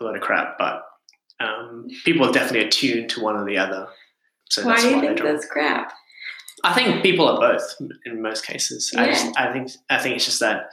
[0.00, 0.56] a lot of crap.
[0.58, 0.82] But
[1.40, 3.88] um, people are definitely attuned to one or the other.
[4.48, 5.92] So why do you why think that's crap?
[6.64, 8.90] I think people are both in most cases.
[8.92, 9.02] Yeah.
[9.02, 10.70] I, just, I think I think it's just that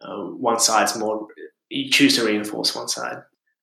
[0.00, 1.26] uh, one side's more
[1.68, 3.18] you choose to reinforce one side.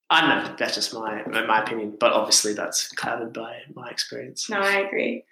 [0.10, 0.56] I don't know.
[0.58, 4.50] That's just my my opinion, but obviously that's clouded by my experience.
[4.50, 5.24] No, I agree.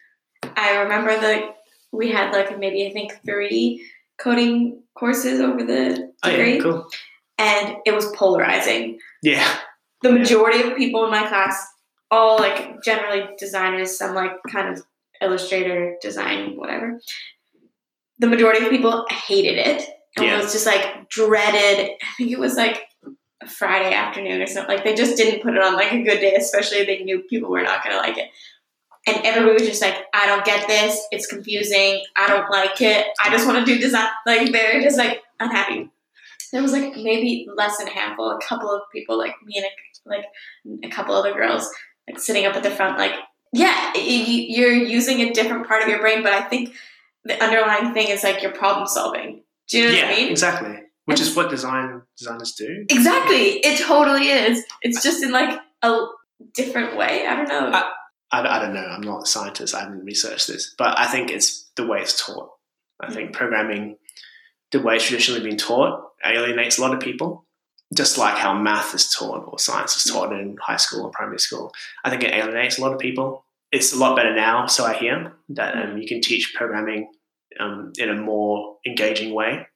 [0.56, 1.58] I remember that
[1.92, 6.54] we had like maybe I think three coding courses over the degree.
[6.54, 6.88] Oh, yeah, cool.
[7.40, 9.00] And it was polarizing.
[9.24, 9.58] Yeah.
[10.04, 11.66] The majority of people in my class,
[12.12, 14.84] all like generally designers, some like kind of
[15.22, 17.00] illustrator, design, whatever.
[18.20, 19.88] The majority of people hated it.
[20.16, 20.42] And yeah.
[20.42, 21.92] was just like dreaded.
[22.02, 22.87] I think it was like
[23.42, 24.76] a Friday afternoon or something.
[24.76, 27.50] Like they just didn't put it on like a good day, especially they knew people
[27.50, 28.30] were not gonna like it.
[29.06, 31.00] And everybody was just like, I don't get this.
[31.12, 32.04] It's confusing.
[32.18, 33.08] I don't like it.
[33.24, 34.10] I just want to do design.
[34.26, 35.90] Like they're just like unhappy.
[36.52, 39.66] There was like maybe less than a handful, a couple of people like me and
[39.66, 40.26] a, like
[40.84, 41.70] a couple other girls
[42.08, 43.14] like sitting up at the front, like
[43.54, 46.74] yeah, you're using a different part of your brain, but I think
[47.24, 49.44] the underlying thing is like your problem solving.
[49.70, 50.32] Do you know yeah, what I mean?
[50.32, 50.80] Exactly.
[51.08, 52.86] Which is what design designers do.
[52.90, 53.60] Exactly.
[53.64, 54.64] It totally is.
[54.82, 56.06] It's just in like a
[56.54, 57.26] different way.
[57.26, 57.72] I don't know.
[57.72, 57.92] I,
[58.32, 58.86] I, I don't know.
[58.86, 59.74] I'm not a scientist.
[59.74, 62.50] I haven't researched this, but I think it's the way it's taught.
[63.00, 63.38] I think mm-hmm.
[63.38, 63.98] programming,
[64.72, 67.46] the way it's traditionally been taught, alienates a lot of people.
[67.96, 71.40] Just like how math is taught or science is taught in high school or primary
[71.40, 71.72] school,
[72.04, 73.46] I think it alienates a lot of people.
[73.72, 77.10] It's a lot better now, so I hear that um, you can teach programming
[77.62, 79.68] um, in a more engaging way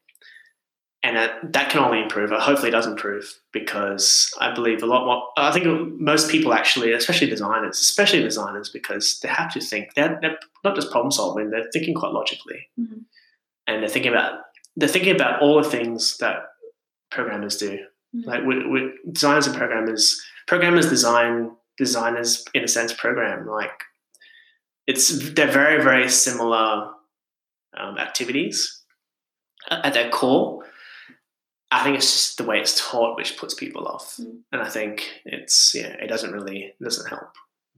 [1.03, 2.29] and that, that can only improve.
[2.29, 5.23] Hopefully, it does improve because I believe a lot more.
[5.35, 5.65] I think
[5.99, 9.95] most people actually, especially designers, especially designers, because they have to think.
[9.95, 12.99] They're, they're not just problem solving; they're thinking quite logically, mm-hmm.
[13.67, 14.41] and they're thinking about
[14.75, 16.43] they're thinking about all the things that
[17.09, 17.79] programmers do.
[18.15, 18.29] Mm-hmm.
[18.29, 23.47] Like with, with designers and programmers, programmers design designers in a sense program.
[23.47, 23.71] Like
[24.85, 26.91] it's they're very very similar
[27.75, 28.83] um, activities
[29.69, 30.63] at their core
[31.71, 34.39] I think it's just the way it's taught which puts people off, mm.
[34.51, 37.31] and I think it's yeah, it doesn't really it doesn't help.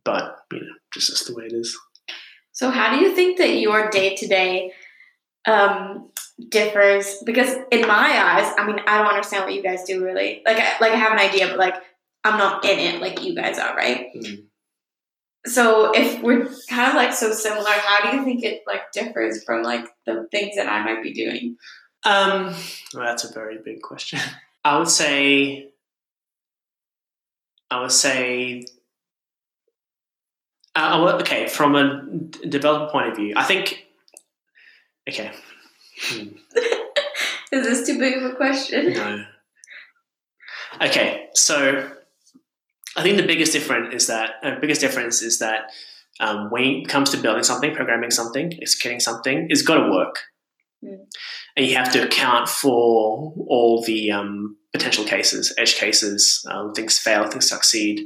[0.03, 1.77] but you know, just that's the way it is.
[2.51, 4.71] So, how do you think that your day to day
[6.49, 7.17] differs?
[7.25, 10.41] Because in my eyes, I mean, I don't understand what you guys do really.
[10.45, 11.75] Like, I, like I have an idea, but like
[12.23, 14.07] I'm not in it like you guys are, right?
[14.15, 14.45] Mm.
[15.45, 19.43] So, if we're kind of like so similar, how do you think it like differs
[19.43, 21.57] from like the things that I might be doing?
[22.05, 22.53] Um,
[22.93, 24.19] well, that's a very big question.
[24.65, 25.69] I would say,
[27.69, 28.65] I would say,
[30.75, 32.03] uh, I would- okay, from a
[32.47, 33.85] developer point of view, I think,
[35.07, 35.31] okay,
[36.01, 36.27] hmm,
[37.51, 38.93] Is this too big of a question?
[38.93, 39.25] no,
[40.81, 41.89] okay, so
[42.95, 45.71] I think the biggest difference is that, uh, biggest difference is that
[46.19, 50.23] um, when it comes to building something, programming something, executing something, it's got to work.
[50.83, 51.05] Mm.
[51.55, 56.97] And you have to account for all the um, potential cases, edge cases, um, things
[56.97, 58.01] fail, things succeed,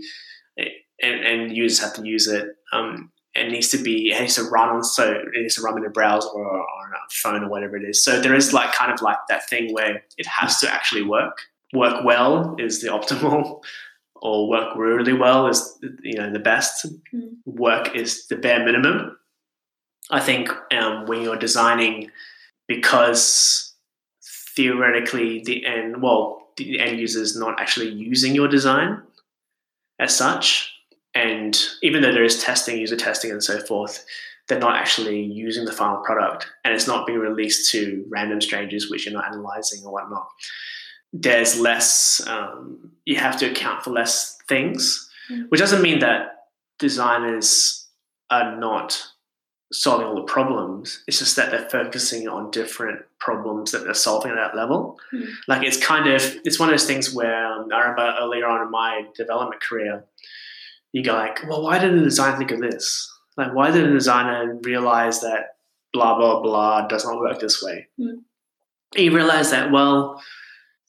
[0.59, 0.65] eh,
[1.01, 2.49] and, and users have to use it.
[2.73, 5.78] Um, it needs to be, it needs to run, on, so it needs to run
[5.78, 8.03] in a browser or, or on a phone or whatever it is.
[8.03, 11.38] So there is like kind of like that thing where it has to actually work.
[11.73, 13.61] Work well is the optimal,
[14.21, 16.88] or work really well is you know the best.
[17.13, 17.36] Mm.
[17.45, 19.17] Work is the bare minimum.
[20.09, 22.09] I think um, when you're designing,
[22.68, 23.74] because
[24.55, 29.01] theoretically the end well the end user is not actually using your design
[29.99, 30.74] as such,
[31.13, 34.03] and even though there is testing, user testing, and so forth,
[34.47, 38.89] they're not actually using the final product, and it's not being released to random strangers
[38.89, 40.28] which you're not analyzing or whatnot.
[41.13, 42.22] There's less.
[42.28, 45.49] Um, you have to account for less things, Mm.
[45.49, 46.45] which doesn't mean that
[46.80, 47.88] designers
[48.30, 49.03] are not
[49.72, 51.03] solving all the problems.
[51.07, 54.99] It's just that they're focusing on different problems that they're solving at that level.
[55.13, 55.28] Mm.
[55.47, 58.65] Like it's kind of it's one of those things where um, I remember earlier on
[58.65, 60.05] in my development career,
[60.93, 63.11] you go like, well, why did the designer think of this?
[63.36, 65.57] Like, why did the designer realize that
[65.93, 67.88] blah blah blah does not work this way?
[67.99, 68.22] Mm.
[68.95, 70.22] You realize that well,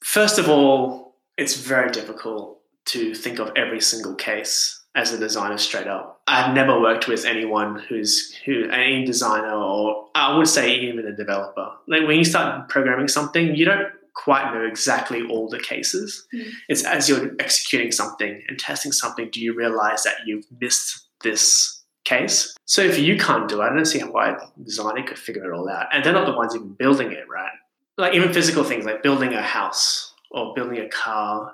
[0.05, 5.59] first of all, it's very difficult to think of every single case as a designer
[5.59, 6.20] straight up.
[6.26, 11.14] I've never worked with anyone who's who any designer or I would say even a
[11.14, 11.70] developer.
[11.86, 16.26] Like when you start programming something, you don't quite know exactly all the cases.
[16.34, 16.51] Mm.
[16.68, 21.82] It's as you're executing something and testing something, do you realize that you've missed this
[22.05, 22.55] case?
[22.64, 25.57] So if you can't do it, I don't see why a designer could figure it
[25.57, 25.86] all out.
[25.93, 27.53] And they're not the ones even building it, right?
[27.97, 31.53] Like even physical things like building a house or building a car,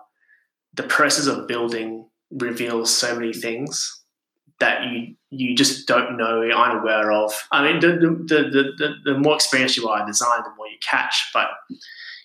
[0.73, 4.03] the process of building reveals so many things
[4.61, 7.33] that you you just don't know, you're unaware of.
[7.51, 10.69] I mean, the the, the, the, the more experienced you are in design, the more
[10.69, 11.31] you catch.
[11.35, 11.49] But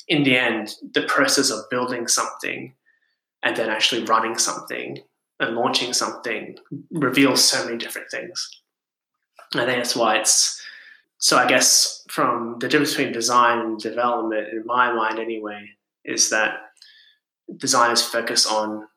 [0.08, 2.74] in the end, the process of building something
[3.43, 5.00] and then actually running something
[5.39, 6.58] and launching something
[6.91, 8.62] reveals so many different things.
[9.56, 10.62] I think that's why it's
[11.18, 11.38] so.
[11.38, 15.70] I guess from the difference between design and development, in my mind anyway,
[16.06, 16.58] is that
[17.58, 18.88] designers focus on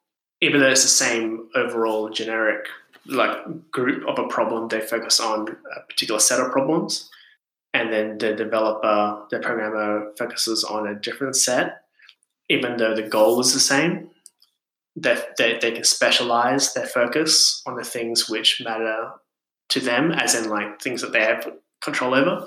[0.43, 2.67] even though it's the same overall generic
[3.07, 7.11] like group of a problem, they focus on a particular set of problems,
[7.75, 11.85] and then the developer, the programmer focuses on a different set,
[12.49, 14.11] even though the goal is the same.
[14.95, 19.11] They, they, they can specialize their focus on the things which matter
[19.71, 22.47] to them, as in like things that they have control over.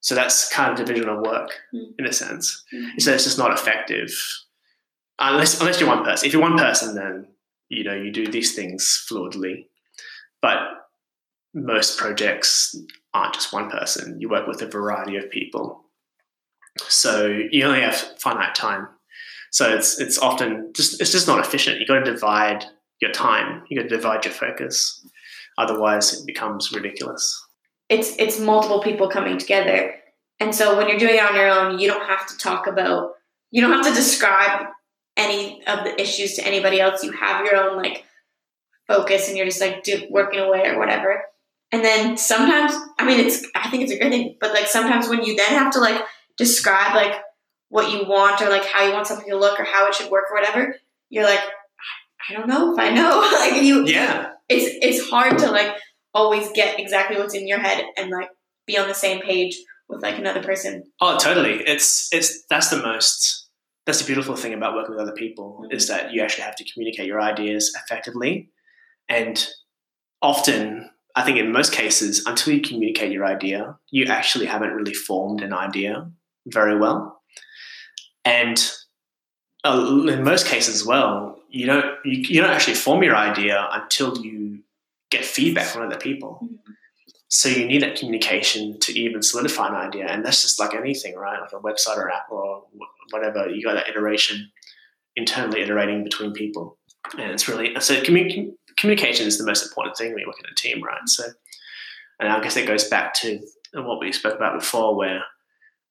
[0.00, 1.92] So that's kind of division of work Mm.
[2.00, 2.64] in a sense.
[2.74, 3.00] Mhm.
[3.00, 4.10] So it's just not effective
[5.18, 6.26] unless unless you're one person.
[6.26, 7.28] If you're one person, then
[7.68, 9.66] you know you do these things fluidly.
[10.42, 10.58] But
[11.54, 12.76] most projects
[13.14, 14.20] aren't just one person.
[14.20, 15.84] You work with a variety of people,
[16.88, 18.88] so you only have finite time.
[19.50, 21.80] So it's it's often just it's just not efficient.
[21.80, 22.64] You got to divide
[23.00, 23.62] your time.
[23.68, 25.06] You got to divide your focus.
[25.58, 27.42] Otherwise, it becomes ridiculous.
[27.88, 29.94] it's it's multiple people coming together.
[30.38, 33.12] And so when you're doing it on your own, you don't have to talk about
[33.50, 34.66] you don't have to describe
[35.16, 37.02] any of the issues to anybody else.
[37.02, 38.04] You have your own like
[38.86, 41.22] focus and you're just like do, working away or whatever.
[41.72, 45.08] And then sometimes I mean it's I think it's a great thing, but like sometimes
[45.08, 46.00] when you then have to like
[46.36, 47.14] describe like
[47.68, 50.10] what you want or like how you want something to look or how it should
[50.10, 50.76] work or whatever,
[51.10, 51.40] you're like
[52.28, 53.30] I don't know if I know.
[53.38, 55.76] like you Yeah, it's it's hard to like
[56.14, 58.30] always get exactly what's in your head and like
[58.66, 59.56] be on the same page
[59.88, 60.84] with like another person.
[61.00, 61.62] Oh, totally.
[61.66, 63.45] It's it's that's the most
[63.86, 65.72] that's the beautiful thing about working with other people Mhm.
[65.72, 68.50] is that you actually have to communicate your ideas effectively,
[69.08, 69.48] and
[70.22, 74.92] often I think in most cases, until you communicate your idea, you actually haven't really
[74.92, 76.10] formed an idea
[76.46, 77.22] very well,
[78.24, 78.58] and
[79.64, 83.66] uh, in most cases as well, you don't you, you don't actually form your idea
[83.72, 84.62] until you
[85.10, 86.40] get feedback from other people.
[86.42, 86.72] Mm-hmm.
[87.36, 91.14] So you need that communication to even solidify an idea, and that's just like anything,
[91.16, 91.38] right?
[91.38, 92.64] Like a website or app or
[93.10, 93.50] whatever.
[93.50, 94.50] You got that iteration
[95.16, 96.78] internally iterating between people,
[97.18, 100.50] and it's really so commu- communication is the most important thing when you work in
[100.50, 100.98] a team, right?
[101.04, 101.24] So,
[102.20, 103.38] and I guess it goes back to
[103.74, 105.20] what we spoke about before, where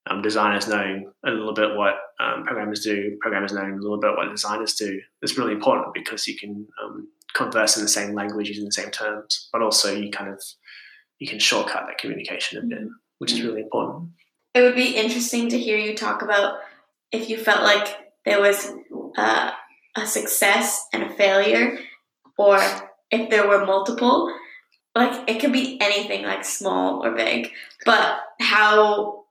[0.10, 4.16] um, designers knowing a little bit what um, programmers do, programmers knowing a little bit
[4.18, 8.50] what designers do is really important because you can um, converse in the same language
[8.50, 10.41] using the same terms, but also you kind of
[11.20, 12.88] you can shortcut that communication a bit,
[13.20, 14.09] which is really important.
[14.53, 16.59] It would be interesting to hear you talk about
[17.11, 17.88] if you felt like
[18.26, 18.72] there was
[19.18, 19.51] uh,
[19.95, 21.78] a success and a failure,
[22.38, 22.59] or
[23.11, 24.34] if there were multiple.
[24.93, 27.51] Like it could be anything, like small or big,
[27.86, 29.26] but how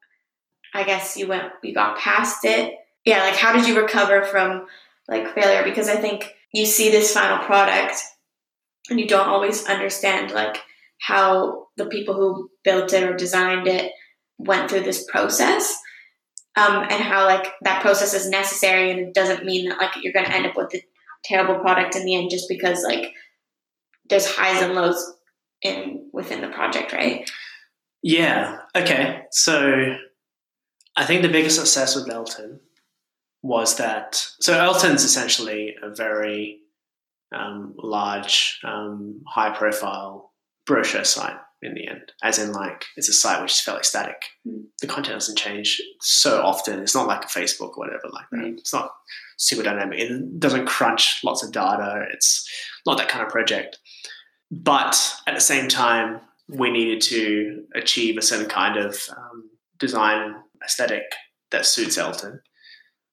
[0.74, 2.74] I guess you went, you got past it.
[3.04, 4.66] Yeah, like how did you recover from
[5.08, 5.62] like failure?
[5.62, 7.96] Because I think you see this final product
[8.90, 10.58] and you don't always understand like
[11.00, 13.92] how the people who built it or designed it
[14.38, 15.74] went through this process
[16.56, 20.12] um, and how like that process is necessary and it doesn't mean that like you're
[20.12, 20.82] going to end up with a
[21.24, 23.12] terrible product in the end just because like
[24.08, 25.14] there's highs and lows
[25.62, 27.30] in within the project right?
[28.02, 29.96] Yeah okay so
[30.96, 32.60] i think the biggest success with elton
[33.42, 36.60] was that so elton's essentially a very
[37.34, 40.33] um, large um, high profile
[40.66, 44.22] brochure site in the end, as in like it's a site which is fairly static.
[44.46, 44.64] Mm.
[44.80, 46.80] The content doesn't change so often.
[46.80, 48.36] It's not like a Facebook or whatever like that.
[48.38, 48.54] Right.
[48.58, 48.90] It's not
[49.38, 50.00] super dynamic.
[50.00, 52.06] It doesn't crunch lots of data.
[52.12, 52.48] It's
[52.86, 53.78] not that kind of project.
[54.50, 60.34] But at the same time, we needed to achieve a certain kind of um, design
[60.62, 61.04] aesthetic
[61.50, 62.40] that suits Elton.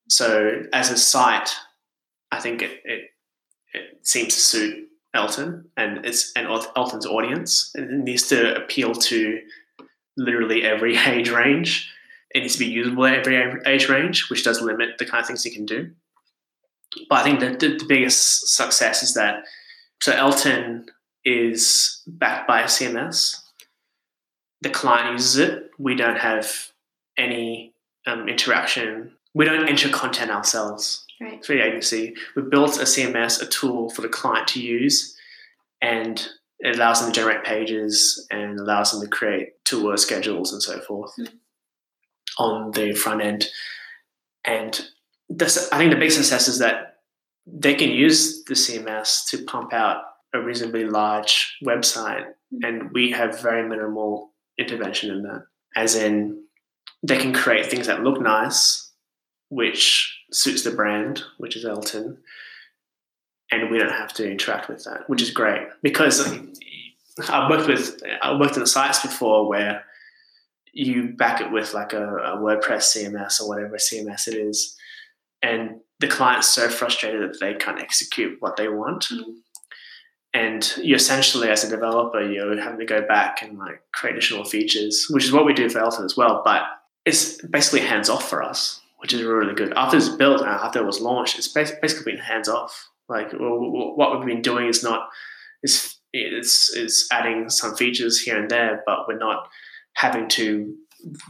[0.09, 1.49] So as a site,
[2.31, 3.01] I think it, it,
[3.73, 7.71] it seems to suit Elton and it's and Elton's audience.
[7.75, 9.41] It needs to appeal to
[10.17, 11.91] literally every age range.
[12.33, 15.27] It needs to be usable at every age range, which does limit the kind of
[15.27, 15.91] things you can do.
[17.09, 19.43] But I think that the, the biggest success is that
[20.01, 20.87] so Elton
[21.23, 23.37] is backed by a CMS.
[24.61, 25.71] The client uses it.
[25.77, 26.71] We don't have
[27.17, 27.73] any
[28.07, 29.11] um, interaction.
[29.33, 32.15] We don't enter content ourselves right through the agency.
[32.35, 35.15] We've built a CMS, a tool for the client to use,
[35.81, 36.25] and
[36.59, 40.79] it allows them to generate pages and allows them to create tour schedules and so
[40.81, 41.27] forth Mm.
[42.37, 43.47] on the front end.
[44.45, 44.79] And
[45.29, 46.97] this, I think the big success is that
[47.45, 50.03] they can use the CMS to pump out
[50.33, 52.67] a reasonably large website, Mm.
[52.67, 55.45] and we have very minimal intervention in that.
[55.75, 56.43] As in,
[57.03, 58.91] they can create things that look nice,
[59.49, 62.17] which suits the brand, which is Elton,
[63.51, 66.21] and we don't have to interact with that, which is great because
[67.29, 69.83] I've worked with I worked in sites before where
[70.73, 74.75] you back it with like a, a WordPress CMS or whatever CMS it is,
[75.41, 79.05] and the client's so frustrated that they can't execute what they want.
[79.11, 79.35] Mm.
[80.33, 84.45] And you essentially, as a developer, you're having to go back and like create additional
[84.45, 86.41] features, which is what we do for Elton as well.
[86.45, 86.63] But
[87.03, 89.73] it's basically hands off for us which is really good.
[89.73, 92.89] After it's built and after it was launched, it's basically been hands off.
[93.09, 95.09] Like what we've been doing is not
[95.63, 99.47] is it's is adding some features here and there, but we're not
[99.93, 100.75] having to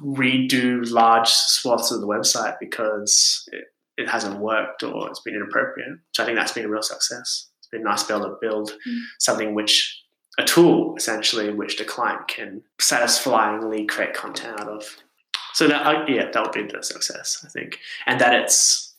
[0.04, 3.66] redo large swaths of the website because it,
[3.98, 5.98] it hasn't worked or it's been inappropriate.
[6.14, 7.48] So I think that's been a real success.
[7.60, 9.00] It's been nice to be able to build Mm.
[9.20, 9.98] something which
[10.38, 14.98] a tool essentially which the client can satisfyingly create content out of.
[15.54, 18.96] So that yeah, that would be the success, I think, and that it's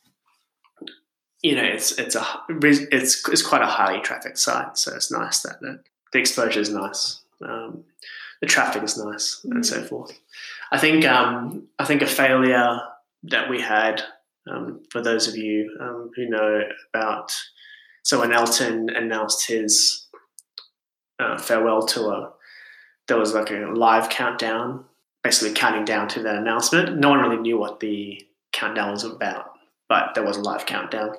[1.43, 5.41] you know it's it's a it's it's quite a highly trafficked site, so it's nice
[5.43, 5.83] that, that
[6.13, 7.85] the exposure is nice, um,
[8.41, 9.51] the traffic is nice, Mm.
[9.53, 10.19] and so forth.
[10.71, 12.81] I think um, I think a failure
[13.25, 14.03] that we had
[14.51, 17.33] um, for those of you um, who know about
[18.05, 20.07] so when Elton announced his
[21.21, 22.33] uh, farewell tour,
[23.07, 24.85] there was like a live countdown
[25.23, 26.99] basically counting down to that announcement.
[26.99, 29.53] No one really knew what the countdown was about,
[29.89, 31.15] but there was a live countdown.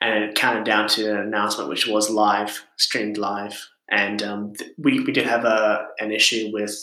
[0.00, 3.68] And it counted down to an announcement which was live, streamed live.
[3.90, 6.76] And um, th- we, we did have a, an issue with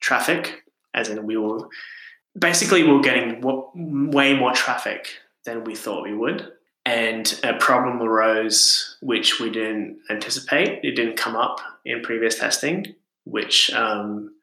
[0.00, 0.62] traffic,
[0.94, 1.68] as in we were
[2.38, 5.08] basically we were getting w- way more traffic
[5.44, 6.50] than we thought we would.
[6.84, 10.80] And a problem arose which we didn't anticipate.
[10.82, 12.94] It didn't come up in previous testing,
[13.24, 14.34] which um,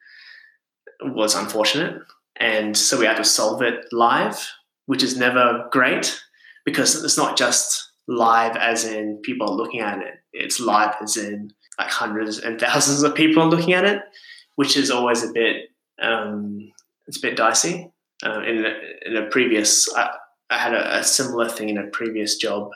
[1.01, 2.01] was unfortunate.
[2.37, 4.47] And so we had to solve it live,
[4.85, 6.21] which is never great
[6.65, 11.17] because it's not just live as in people are looking at it, it's live as
[11.17, 14.01] in like hundreds and thousands of people are looking at it,
[14.55, 15.69] which is always a bit
[16.01, 16.71] um,
[17.07, 17.91] it's a bit dicey.
[18.23, 18.73] Uh, in a,
[19.05, 20.11] in a previous, I,
[20.49, 22.71] I had a, a, similar thing in a previous job,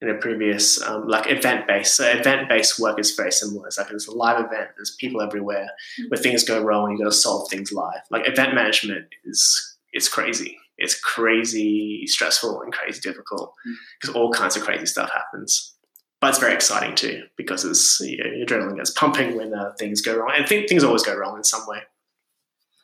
[0.00, 1.96] in a previous um, like event based.
[1.96, 3.66] So event based work is very similar.
[3.66, 4.70] It's like it's a live event.
[4.76, 5.68] There's people everywhere.
[6.00, 6.08] Mm-hmm.
[6.08, 8.00] Where things go wrong, you got to solve things live.
[8.10, 10.56] Like event management is it's crazy.
[10.76, 13.54] It's crazy stressful and crazy difficult
[14.00, 14.22] because mm-hmm.
[14.22, 15.74] all kinds of crazy stuff happens
[16.20, 19.72] but it's very exciting too because it's you know, your adrenaline gets pumping when uh,
[19.78, 21.78] things go wrong, and th- things always go wrong in some way.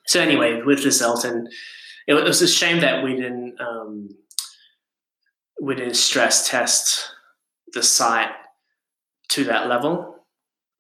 [0.07, 1.49] So anyway, with this Elton,
[2.07, 4.11] it was a shame that we didn't um,
[5.61, 7.11] we didn't stress test
[7.73, 8.31] the site
[9.31, 10.17] to that level,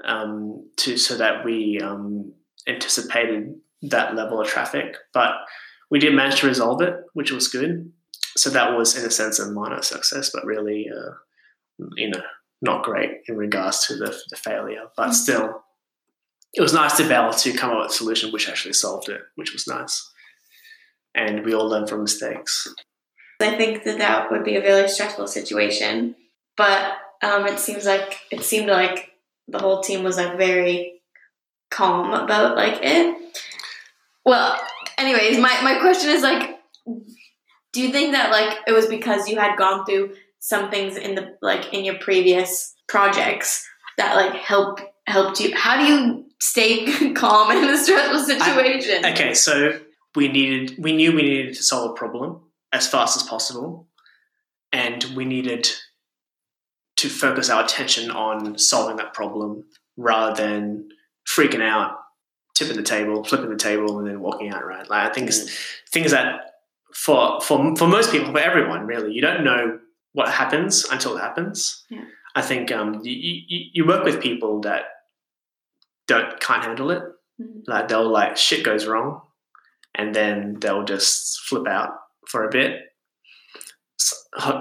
[0.04, 2.32] um, to so that we um,
[2.66, 5.32] anticipated that level of traffic, but
[5.90, 7.92] we did manage to resolve it, which was good.
[8.36, 11.12] So that was, in a sense, a minor success, but really, uh,
[11.96, 12.22] you know,
[12.62, 14.84] not great in regards to the, the failure.
[14.96, 15.12] But mm-hmm.
[15.12, 15.62] still,
[16.52, 19.08] it was nice to be able to come up with a solution which actually solved
[19.08, 20.10] it, which was nice.
[21.14, 22.72] And we all learn from mistakes.
[23.44, 26.16] I think that that would be a very stressful situation,
[26.56, 29.10] but um, it seems like it seemed like
[29.48, 31.00] the whole team was like very
[31.70, 33.34] calm about like it.
[34.24, 34.58] Well,
[34.96, 36.58] anyways, my, my question is like,
[37.72, 41.14] do you think that like it was because you had gone through some things in
[41.14, 43.66] the like in your previous projects
[43.98, 45.54] that like help helped you?
[45.54, 49.04] How do you stay calm in a stressful situation?
[49.04, 49.80] I, okay so
[50.14, 52.40] we needed we knew we needed to solve a problem
[52.74, 53.88] as fast as possible
[54.72, 55.68] and we needed
[56.96, 59.64] to focus our attention on solving that problem
[59.96, 60.88] rather than
[61.26, 61.98] freaking out
[62.54, 65.80] tipping the table flipping the table and then walking out right like i think mm.
[65.90, 66.50] things that
[66.92, 69.78] for for for most people for everyone really you don't know
[70.14, 71.84] what happens until it happens.
[71.90, 72.04] Yeah.
[72.34, 74.84] I think um, you, you, you work with people that
[76.06, 77.02] don't can't handle it.
[77.40, 77.60] Mm-hmm.
[77.66, 79.20] Like they'll like shit goes wrong,
[79.94, 81.90] and then they'll just flip out
[82.28, 82.80] for a bit.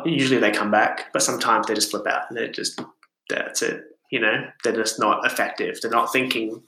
[0.05, 2.79] Usually they come back, but sometimes they just flip out and they're just
[3.29, 3.83] that's it.
[4.11, 5.79] You know, they're just not effective.
[5.81, 6.61] They're not thinking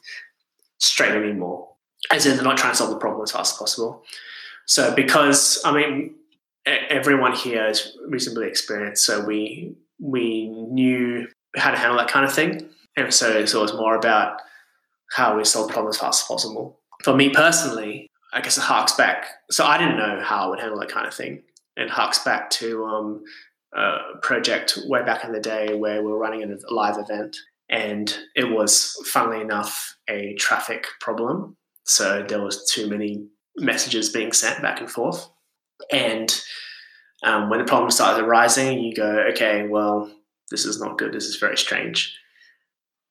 [0.79, 1.69] straight anymore.
[2.11, 4.03] As in, they're not trying to solve the problem as fast as possible.
[4.65, 6.15] So, because I mean,
[6.65, 12.33] everyone here is reasonably experienced, so we we knew how to handle that kind of
[12.33, 14.41] thing, and so, so it was more about
[15.11, 16.79] how we solve problems as fast as possible.
[17.03, 19.25] For me personally, I guess it harks back.
[19.49, 21.41] So I didn't know how I would handle that kind of thing.
[21.75, 23.23] It harks back to um,
[23.73, 27.36] a project way back in the day where we were running a live event,
[27.69, 31.57] and it was, funnily enough, a traffic problem.
[31.86, 33.27] So there was too many
[33.57, 35.29] messages being sent back and forth
[35.91, 36.41] and
[37.23, 40.11] um, when the problem starts arising, you go, okay, well,
[40.51, 41.13] this is not good.
[41.13, 42.17] This is very strange.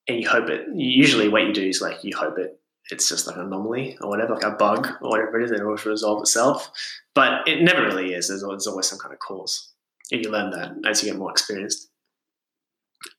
[0.07, 2.61] And you hope it, usually what you do is like, you hope it,
[2.91, 5.64] it's just like an anomaly or whatever, like a bug or whatever it is, it
[5.64, 6.70] will resolve itself.
[7.14, 8.28] But it never really is.
[8.28, 9.72] There's always, always some kind of cause.
[10.12, 11.89] And you learn that as you get more experienced.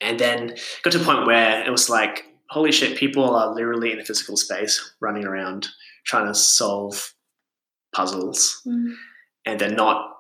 [0.02, 3.92] And then got to a point where it was like, holy shit, people are literally
[3.92, 5.68] in a physical space running around
[6.06, 7.14] trying to solve
[7.94, 8.62] puzzles.
[8.68, 8.94] Mm
[9.46, 10.12] and they're not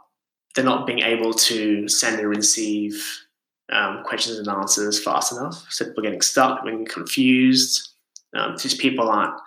[0.55, 3.05] they're not being able to send and receive
[3.73, 5.65] um, questions and answers fast enough.
[5.69, 7.94] So people are getting stuck, being confused.
[8.35, 9.39] Um, these people aren't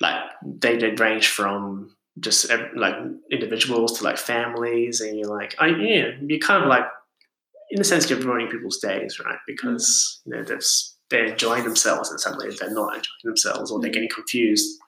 [0.00, 2.94] like they, did range from just like
[3.30, 6.84] individuals to like families, and you're like, I yeah, you're kind of like
[7.70, 9.38] in a sense you're ruining people's days, right?
[9.46, 10.30] Because mm.
[10.30, 10.60] you know they're
[11.10, 13.94] they're enjoying themselves and suddenly they're not enjoying themselves, or they're mm.
[13.94, 14.78] getting confused.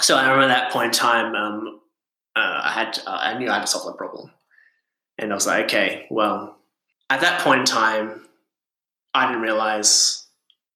[0.00, 1.34] So I remember that point in time.
[1.34, 1.80] Um,
[2.36, 4.30] uh, I had uh, I knew I had to solve the problem,
[5.18, 6.58] and I was like, okay, well,
[7.08, 8.26] at that point in time,
[9.14, 10.23] I didn't realize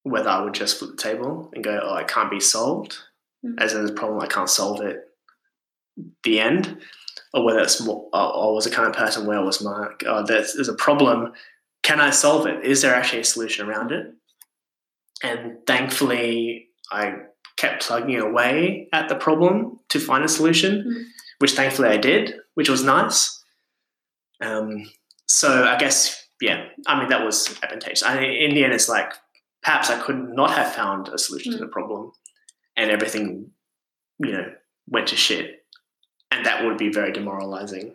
[0.09, 2.97] whether I would just flip the table and go, oh, it can't be solved,
[3.45, 3.59] mm-hmm.
[3.59, 5.05] as in the problem, I can't solve it.
[6.23, 6.77] The end,
[7.33, 9.87] or whether it's more, or, or was the kind of person where it was my,
[10.05, 11.33] oh, there's, there's a problem.
[11.83, 12.65] Can I solve it?
[12.65, 14.13] Is there actually a solution around it?
[15.21, 17.15] And thankfully, I
[17.57, 20.79] kept plugging away at the problem to find a solution.
[20.79, 21.01] Mm-hmm
[21.39, 23.43] which thankfully I did, which was nice.
[24.41, 24.89] Um,
[25.25, 28.03] so I guess, yeah, I mean, that was advantageous.
[28.03, 29.13] I, in the end, it's like
[29.63, 31.57] perhaps I could not have found a solution mm.
[31.57, 32.11] to the problem
[32.77, 33.51] and everything,
[34.19, 34.51] you know,
[34.87, 35.63] went to shit.
[36.31, 37.93] And that would be very demoralizing.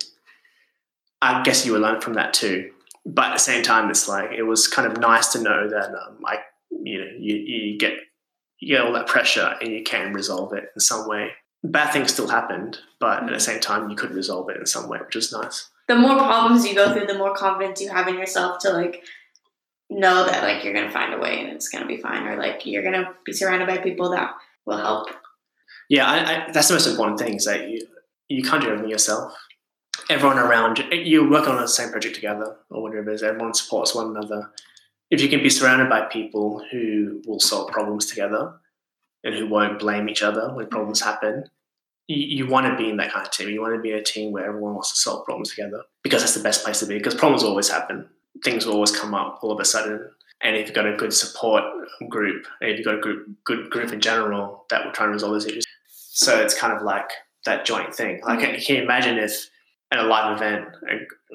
[1.22, 2.70] I guess you would learn from that too.
[3.06, 5.90] But at the same time, it's like it was kind of nice to know that
[5.90, 6.38] um, I,
[6.70, 7.94] you know, you, you get
[8.60, 11.32] you get all that pressure and you can resolve it in some way
[11.64, 13.40] bad things still happened, but at the mm.
[13.40, 15.70] same time, you could resolve it in some way, which is nice.
[15.88, 19.02] The more problems you go through, the more confidence you have in yourself to like
[19.90, 22.66] know that like you're gonna find a way and it's gonna be fine, or like
[22.66, 24.34] you're gonna be surrounded by people that
[24.66, 25.08] will help.
[25.88, 27.86] Yeah, I, I, that's the most important thing is that you
[28.28, 29.34] you can't do everything yourself.
[30.10, 33.22] Everyone around you, you work on the same project together or whatever it is.
[33.22, 34.50] Everyone supports one another.
[35.10, 38.54] If you can be surrounded by people who will solve problems together
[39.22, 41.10] and who won't blame each other when problems mm-hmm.
[41.10, 41.44] happen,
[42.08, 43.48] you, you want to be in that kind of team.
[43.48, 46.34] You want to be a team where everyone wants to solve problems together because that's
[46.34, 46.98] the best place to be.
[46.98, 48.08] Because problems always happen.
[48.42, 50.10] Things will always come up all of a sudden.
[50.42, 51.62] And if you've got a good support
[52.08, 55.12] group, and if you've got a group, good group in general that will try and
[55.14, 57.08] resolve those issues, so it's kind of like
[57.46, 58.20] that joint thing.
[58.24, 58.64] Like, Mhm.
[58.66, 59.48] can you imagine if
[59.90, 60.66] at a live event,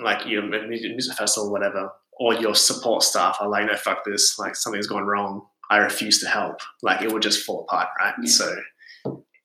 [0.03, 4.03] like you a music festival, or whatever, all your support staff are like, "No, fuck
[4.03, 4.37] this!
[4.37, 5.47] Like something's gone wrong.
[5.69, 8.13] I refuse to help." Like it would just fall apart, right?
[8.21, 8.29] Yeah.
[8.31, 8.55] So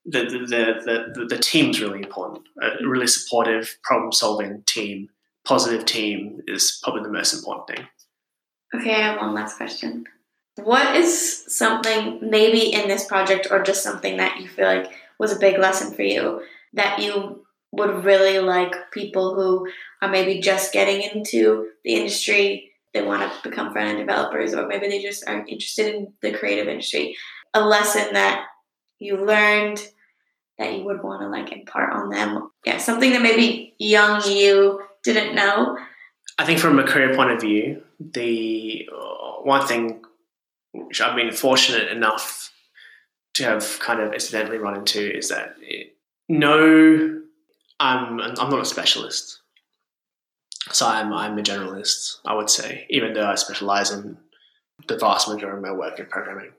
[0.07, 2.47] the the, the the the team's really important.
[2.61, 5.09] A really supportive, problem-solving team,
[5.45, 7.87] positive team is probably the most important thing.
[8.75, 10.05] Okay, I have one last question.
[10.57, 15.33] What is something maybe in this project or just something that you feel like was
[15.33, 16.43] a big lesson for you
[16.75, 19.69] that you would really like people who
[20.03, 24.67] are maybe just getting into the industry, they want to become front end developers, or
[24.67, 27.17] maybe they just aren't interested in the creative industry.
[27.53, 28.47] A lesson that
[28.99, 29.81] you learned
[30.59, 32.51] that you would want to like impart on them.
[32.65, 35.79] Yeah, something that maybe young you didn't know.
[36.39, 40.03] I think from a career point of view, the uh, one thing
[40.73, 42.51] which I've been fortunate enough
[43.35, 45.97] to have kind of incidentally run into is that it,
[46.29, 47.21] no,
[47.79, 49.41] I'm I'm not a specialist,
[50.71, 52.17] so I'm I'm a generalist.
[52.25, 54.17] I would say, even though I specialize in
[54.89, 56.53] the vast majority of my work in programming,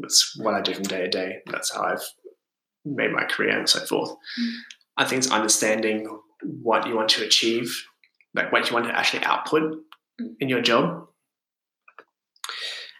[0.00, 1.38] that's what I do from day to day.
[1.46, 2.04] That's how I've
[2.84, 4.10] made my career and so forth.
[4.10, 4.52] Mm.
[4.96, 7.84] I think it's understanding what you want to achieve
[8.34, 9.80] like what you want to actually output
[10.40, 11.06] in your job.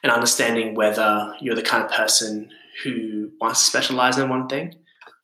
[0.03, 2.51] And understanding whether you're the kind of person
[2.83, 4.75] who wants to specialize in one thing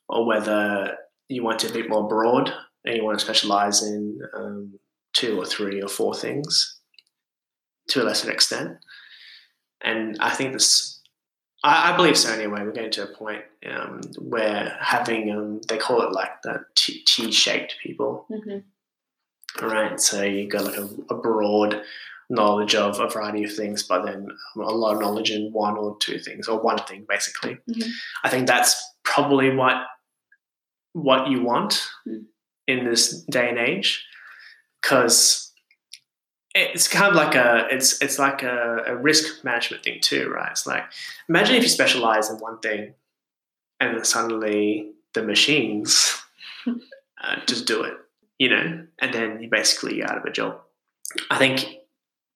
[0.09, 0.97] or whether
[1.29, 2.53] you want to be more broad
[2.85, 4.79] and you want to specialize in um,
[5.13, 6.79] two or three or four things
[7.89, 8.79] to a lesser extent.
[9.83, 11.00] And i think this
[11.65, 15.77] i, I believe so anyway we're getting to a point um, where having um, they
[15.79, 19.67] call it like the T- t-shaped people Mm-hmm.
[19.67, 20.01] right?
[20.01, 21.83] So you got like a, a broad
[22.31, 25.97] knowledge of a variety of things, but then a lot of knowledge in one or
[25.99, 27.59] two things, or one thing basically.
[27.69, 27.91] Mhm.
[28.23, 29.77] I think that's probably what
[30.93, 32.25] what you want Mm.
[32.69, 34.05] in this day and age,
[34.81, 35.50] because
[36.55, 40.51] it's kind of like a it's it's like a, a risk management thing too, right?
[40.51, 40.85] It's like
[41.29, 42.95] imagine if you specialize in one thing,
[43.79, 46.21] and then suddenly the machines
[46.67, 47.95] uh, just do it
[48.41, 50.59] you know, and then you're basically out of a job.
[51.31, 51.67] I think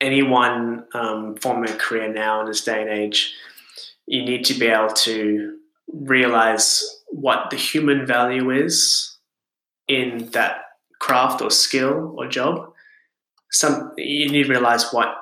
[0.02, 3.34] anyone um, forming a career now in this day and age,
[4.06, 5.56] you need to be able to
[5.88, 9.16] realize what the human value is
[9.88, 10.64] in that
[11.00, 12.73] craft or skill or job.
[13.54, 15.16] Some you need to realize what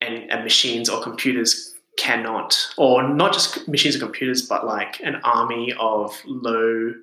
[0.00, 5.16] and, and machines or computers cannot, or not just machines or computers, but like an
[5.24, 6.94] army of low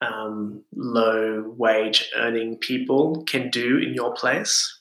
[0.00, 4.80] um, low wage earning people can do in your place.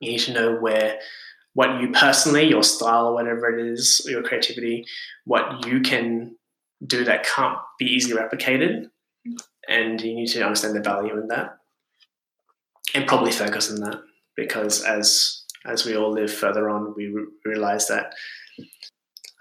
[0.00, 0.98] You need to know where
[1.54, 4.86] what you personally, your style or whatever it is, your creativity,
[5.24, 6.36] what you can
[6.84, 8.90] do that can't be easily replicated.
[9.68, 11.59] And you need to understand the value in that.
[12.94, 14.02] And probably focus on that.
[14.36, 18.14] Because as as we all live further on, we re- realize that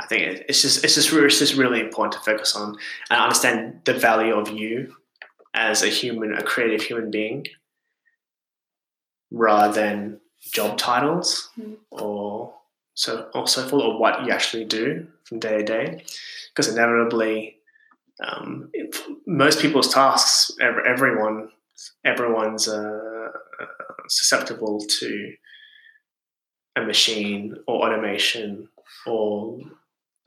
[0.01, 2.75] I think it- it's just it's just it's just really important to focus on
[3.09, 4.95] and understand the value of you
[5.53, 7.45] as a human, a creative human being,
[9.31, 10.19] rather than
[10.53, 11.77] job titles Mm.
[11.91, 12.53] or
[12.93, 16.03] so or so forth, or what you actually do from day to day.
[16.49, 17.57] Because inevitably,
[18.21, 18.71] um,
[19.25, 21.51] most people's tasks, everyone,
[22.03, 23.18] everyone's uh,
[24.07, 25.33] susceptible to
[26.75, 28.67] a machine or automation
[29.05, 29.59] or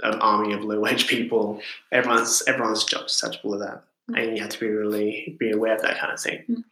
[0.03, 1.61] an army of low wage people.
[1.91, 3.83] Everyone's everyone's job is susceptible to that,
[4.17, 6.45] and you have to be really be aware of that kind of thing.
[6.49, 6.65] Mm.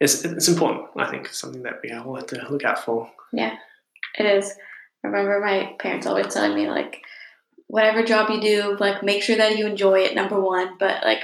[0.00, 0.88] It's it's important.
[0.96, 3.10] I think it's something that we all have to look out for.
[3.32, 3.56] Yeah,
[4.18, 4.52] it is.
[5.04, 7.02] I remember my parents always telling me like,
[7.68, 10.14] whatever job you do, like make sure that you enjoy it.
[10.14, 11.22] Number one, but like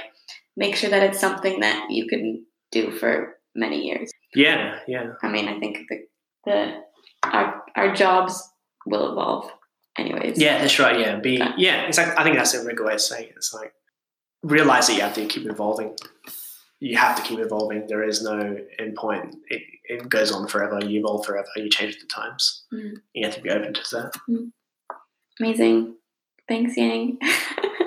[0.55, 4.11] make sure that it's something that you can do for many years.
[4.33, 6.07] Yeah, yeah, I mean, I think the
[6.45, 6.81] the
[7.23, 8.47] our our jobs
[8.85, 9.49] will evolve,
[9.97, 10.39] anyways.
[10.39, 10.59] yeah.
[10.59, 10.99] That's right.
[10.99, 11.53] Yeah, be Okay.
[11.57, 11.87] yeah.
[11.87, 13.33] It's like I think that's a really good way of saying it.
[13.37, 13.73] It's like
[14.43, 15.95] realize that you have to keep evolving.
[16.79, 17.87] you have to keep evolving.
[17.87, 19.35] There is no end point.
[19.49, 20.79] It, it goes on forever.
[20.85, 21.47] You evolve forever.
[21.55, 22.65] You change with the times.
[22.73, 22.97] Mm.
[23.13, 24.49] You have to be open to that.
[25.39, 25.95] Amazing.
[26.47, 27.17] Thanks, Yang.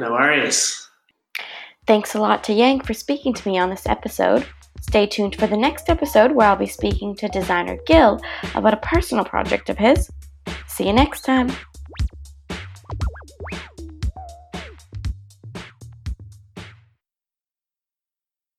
[0.00, 0.88] No worries.
[1.86, 4.46] Thanks a lot to Yang for speaking to me on this episode.
[4.80, 8.20] Stay tuned for the next episode where I'll be speaking to designer Gil
[8.54, 10.10] about a personal project of his.
[10.66, 11.50] See you next time.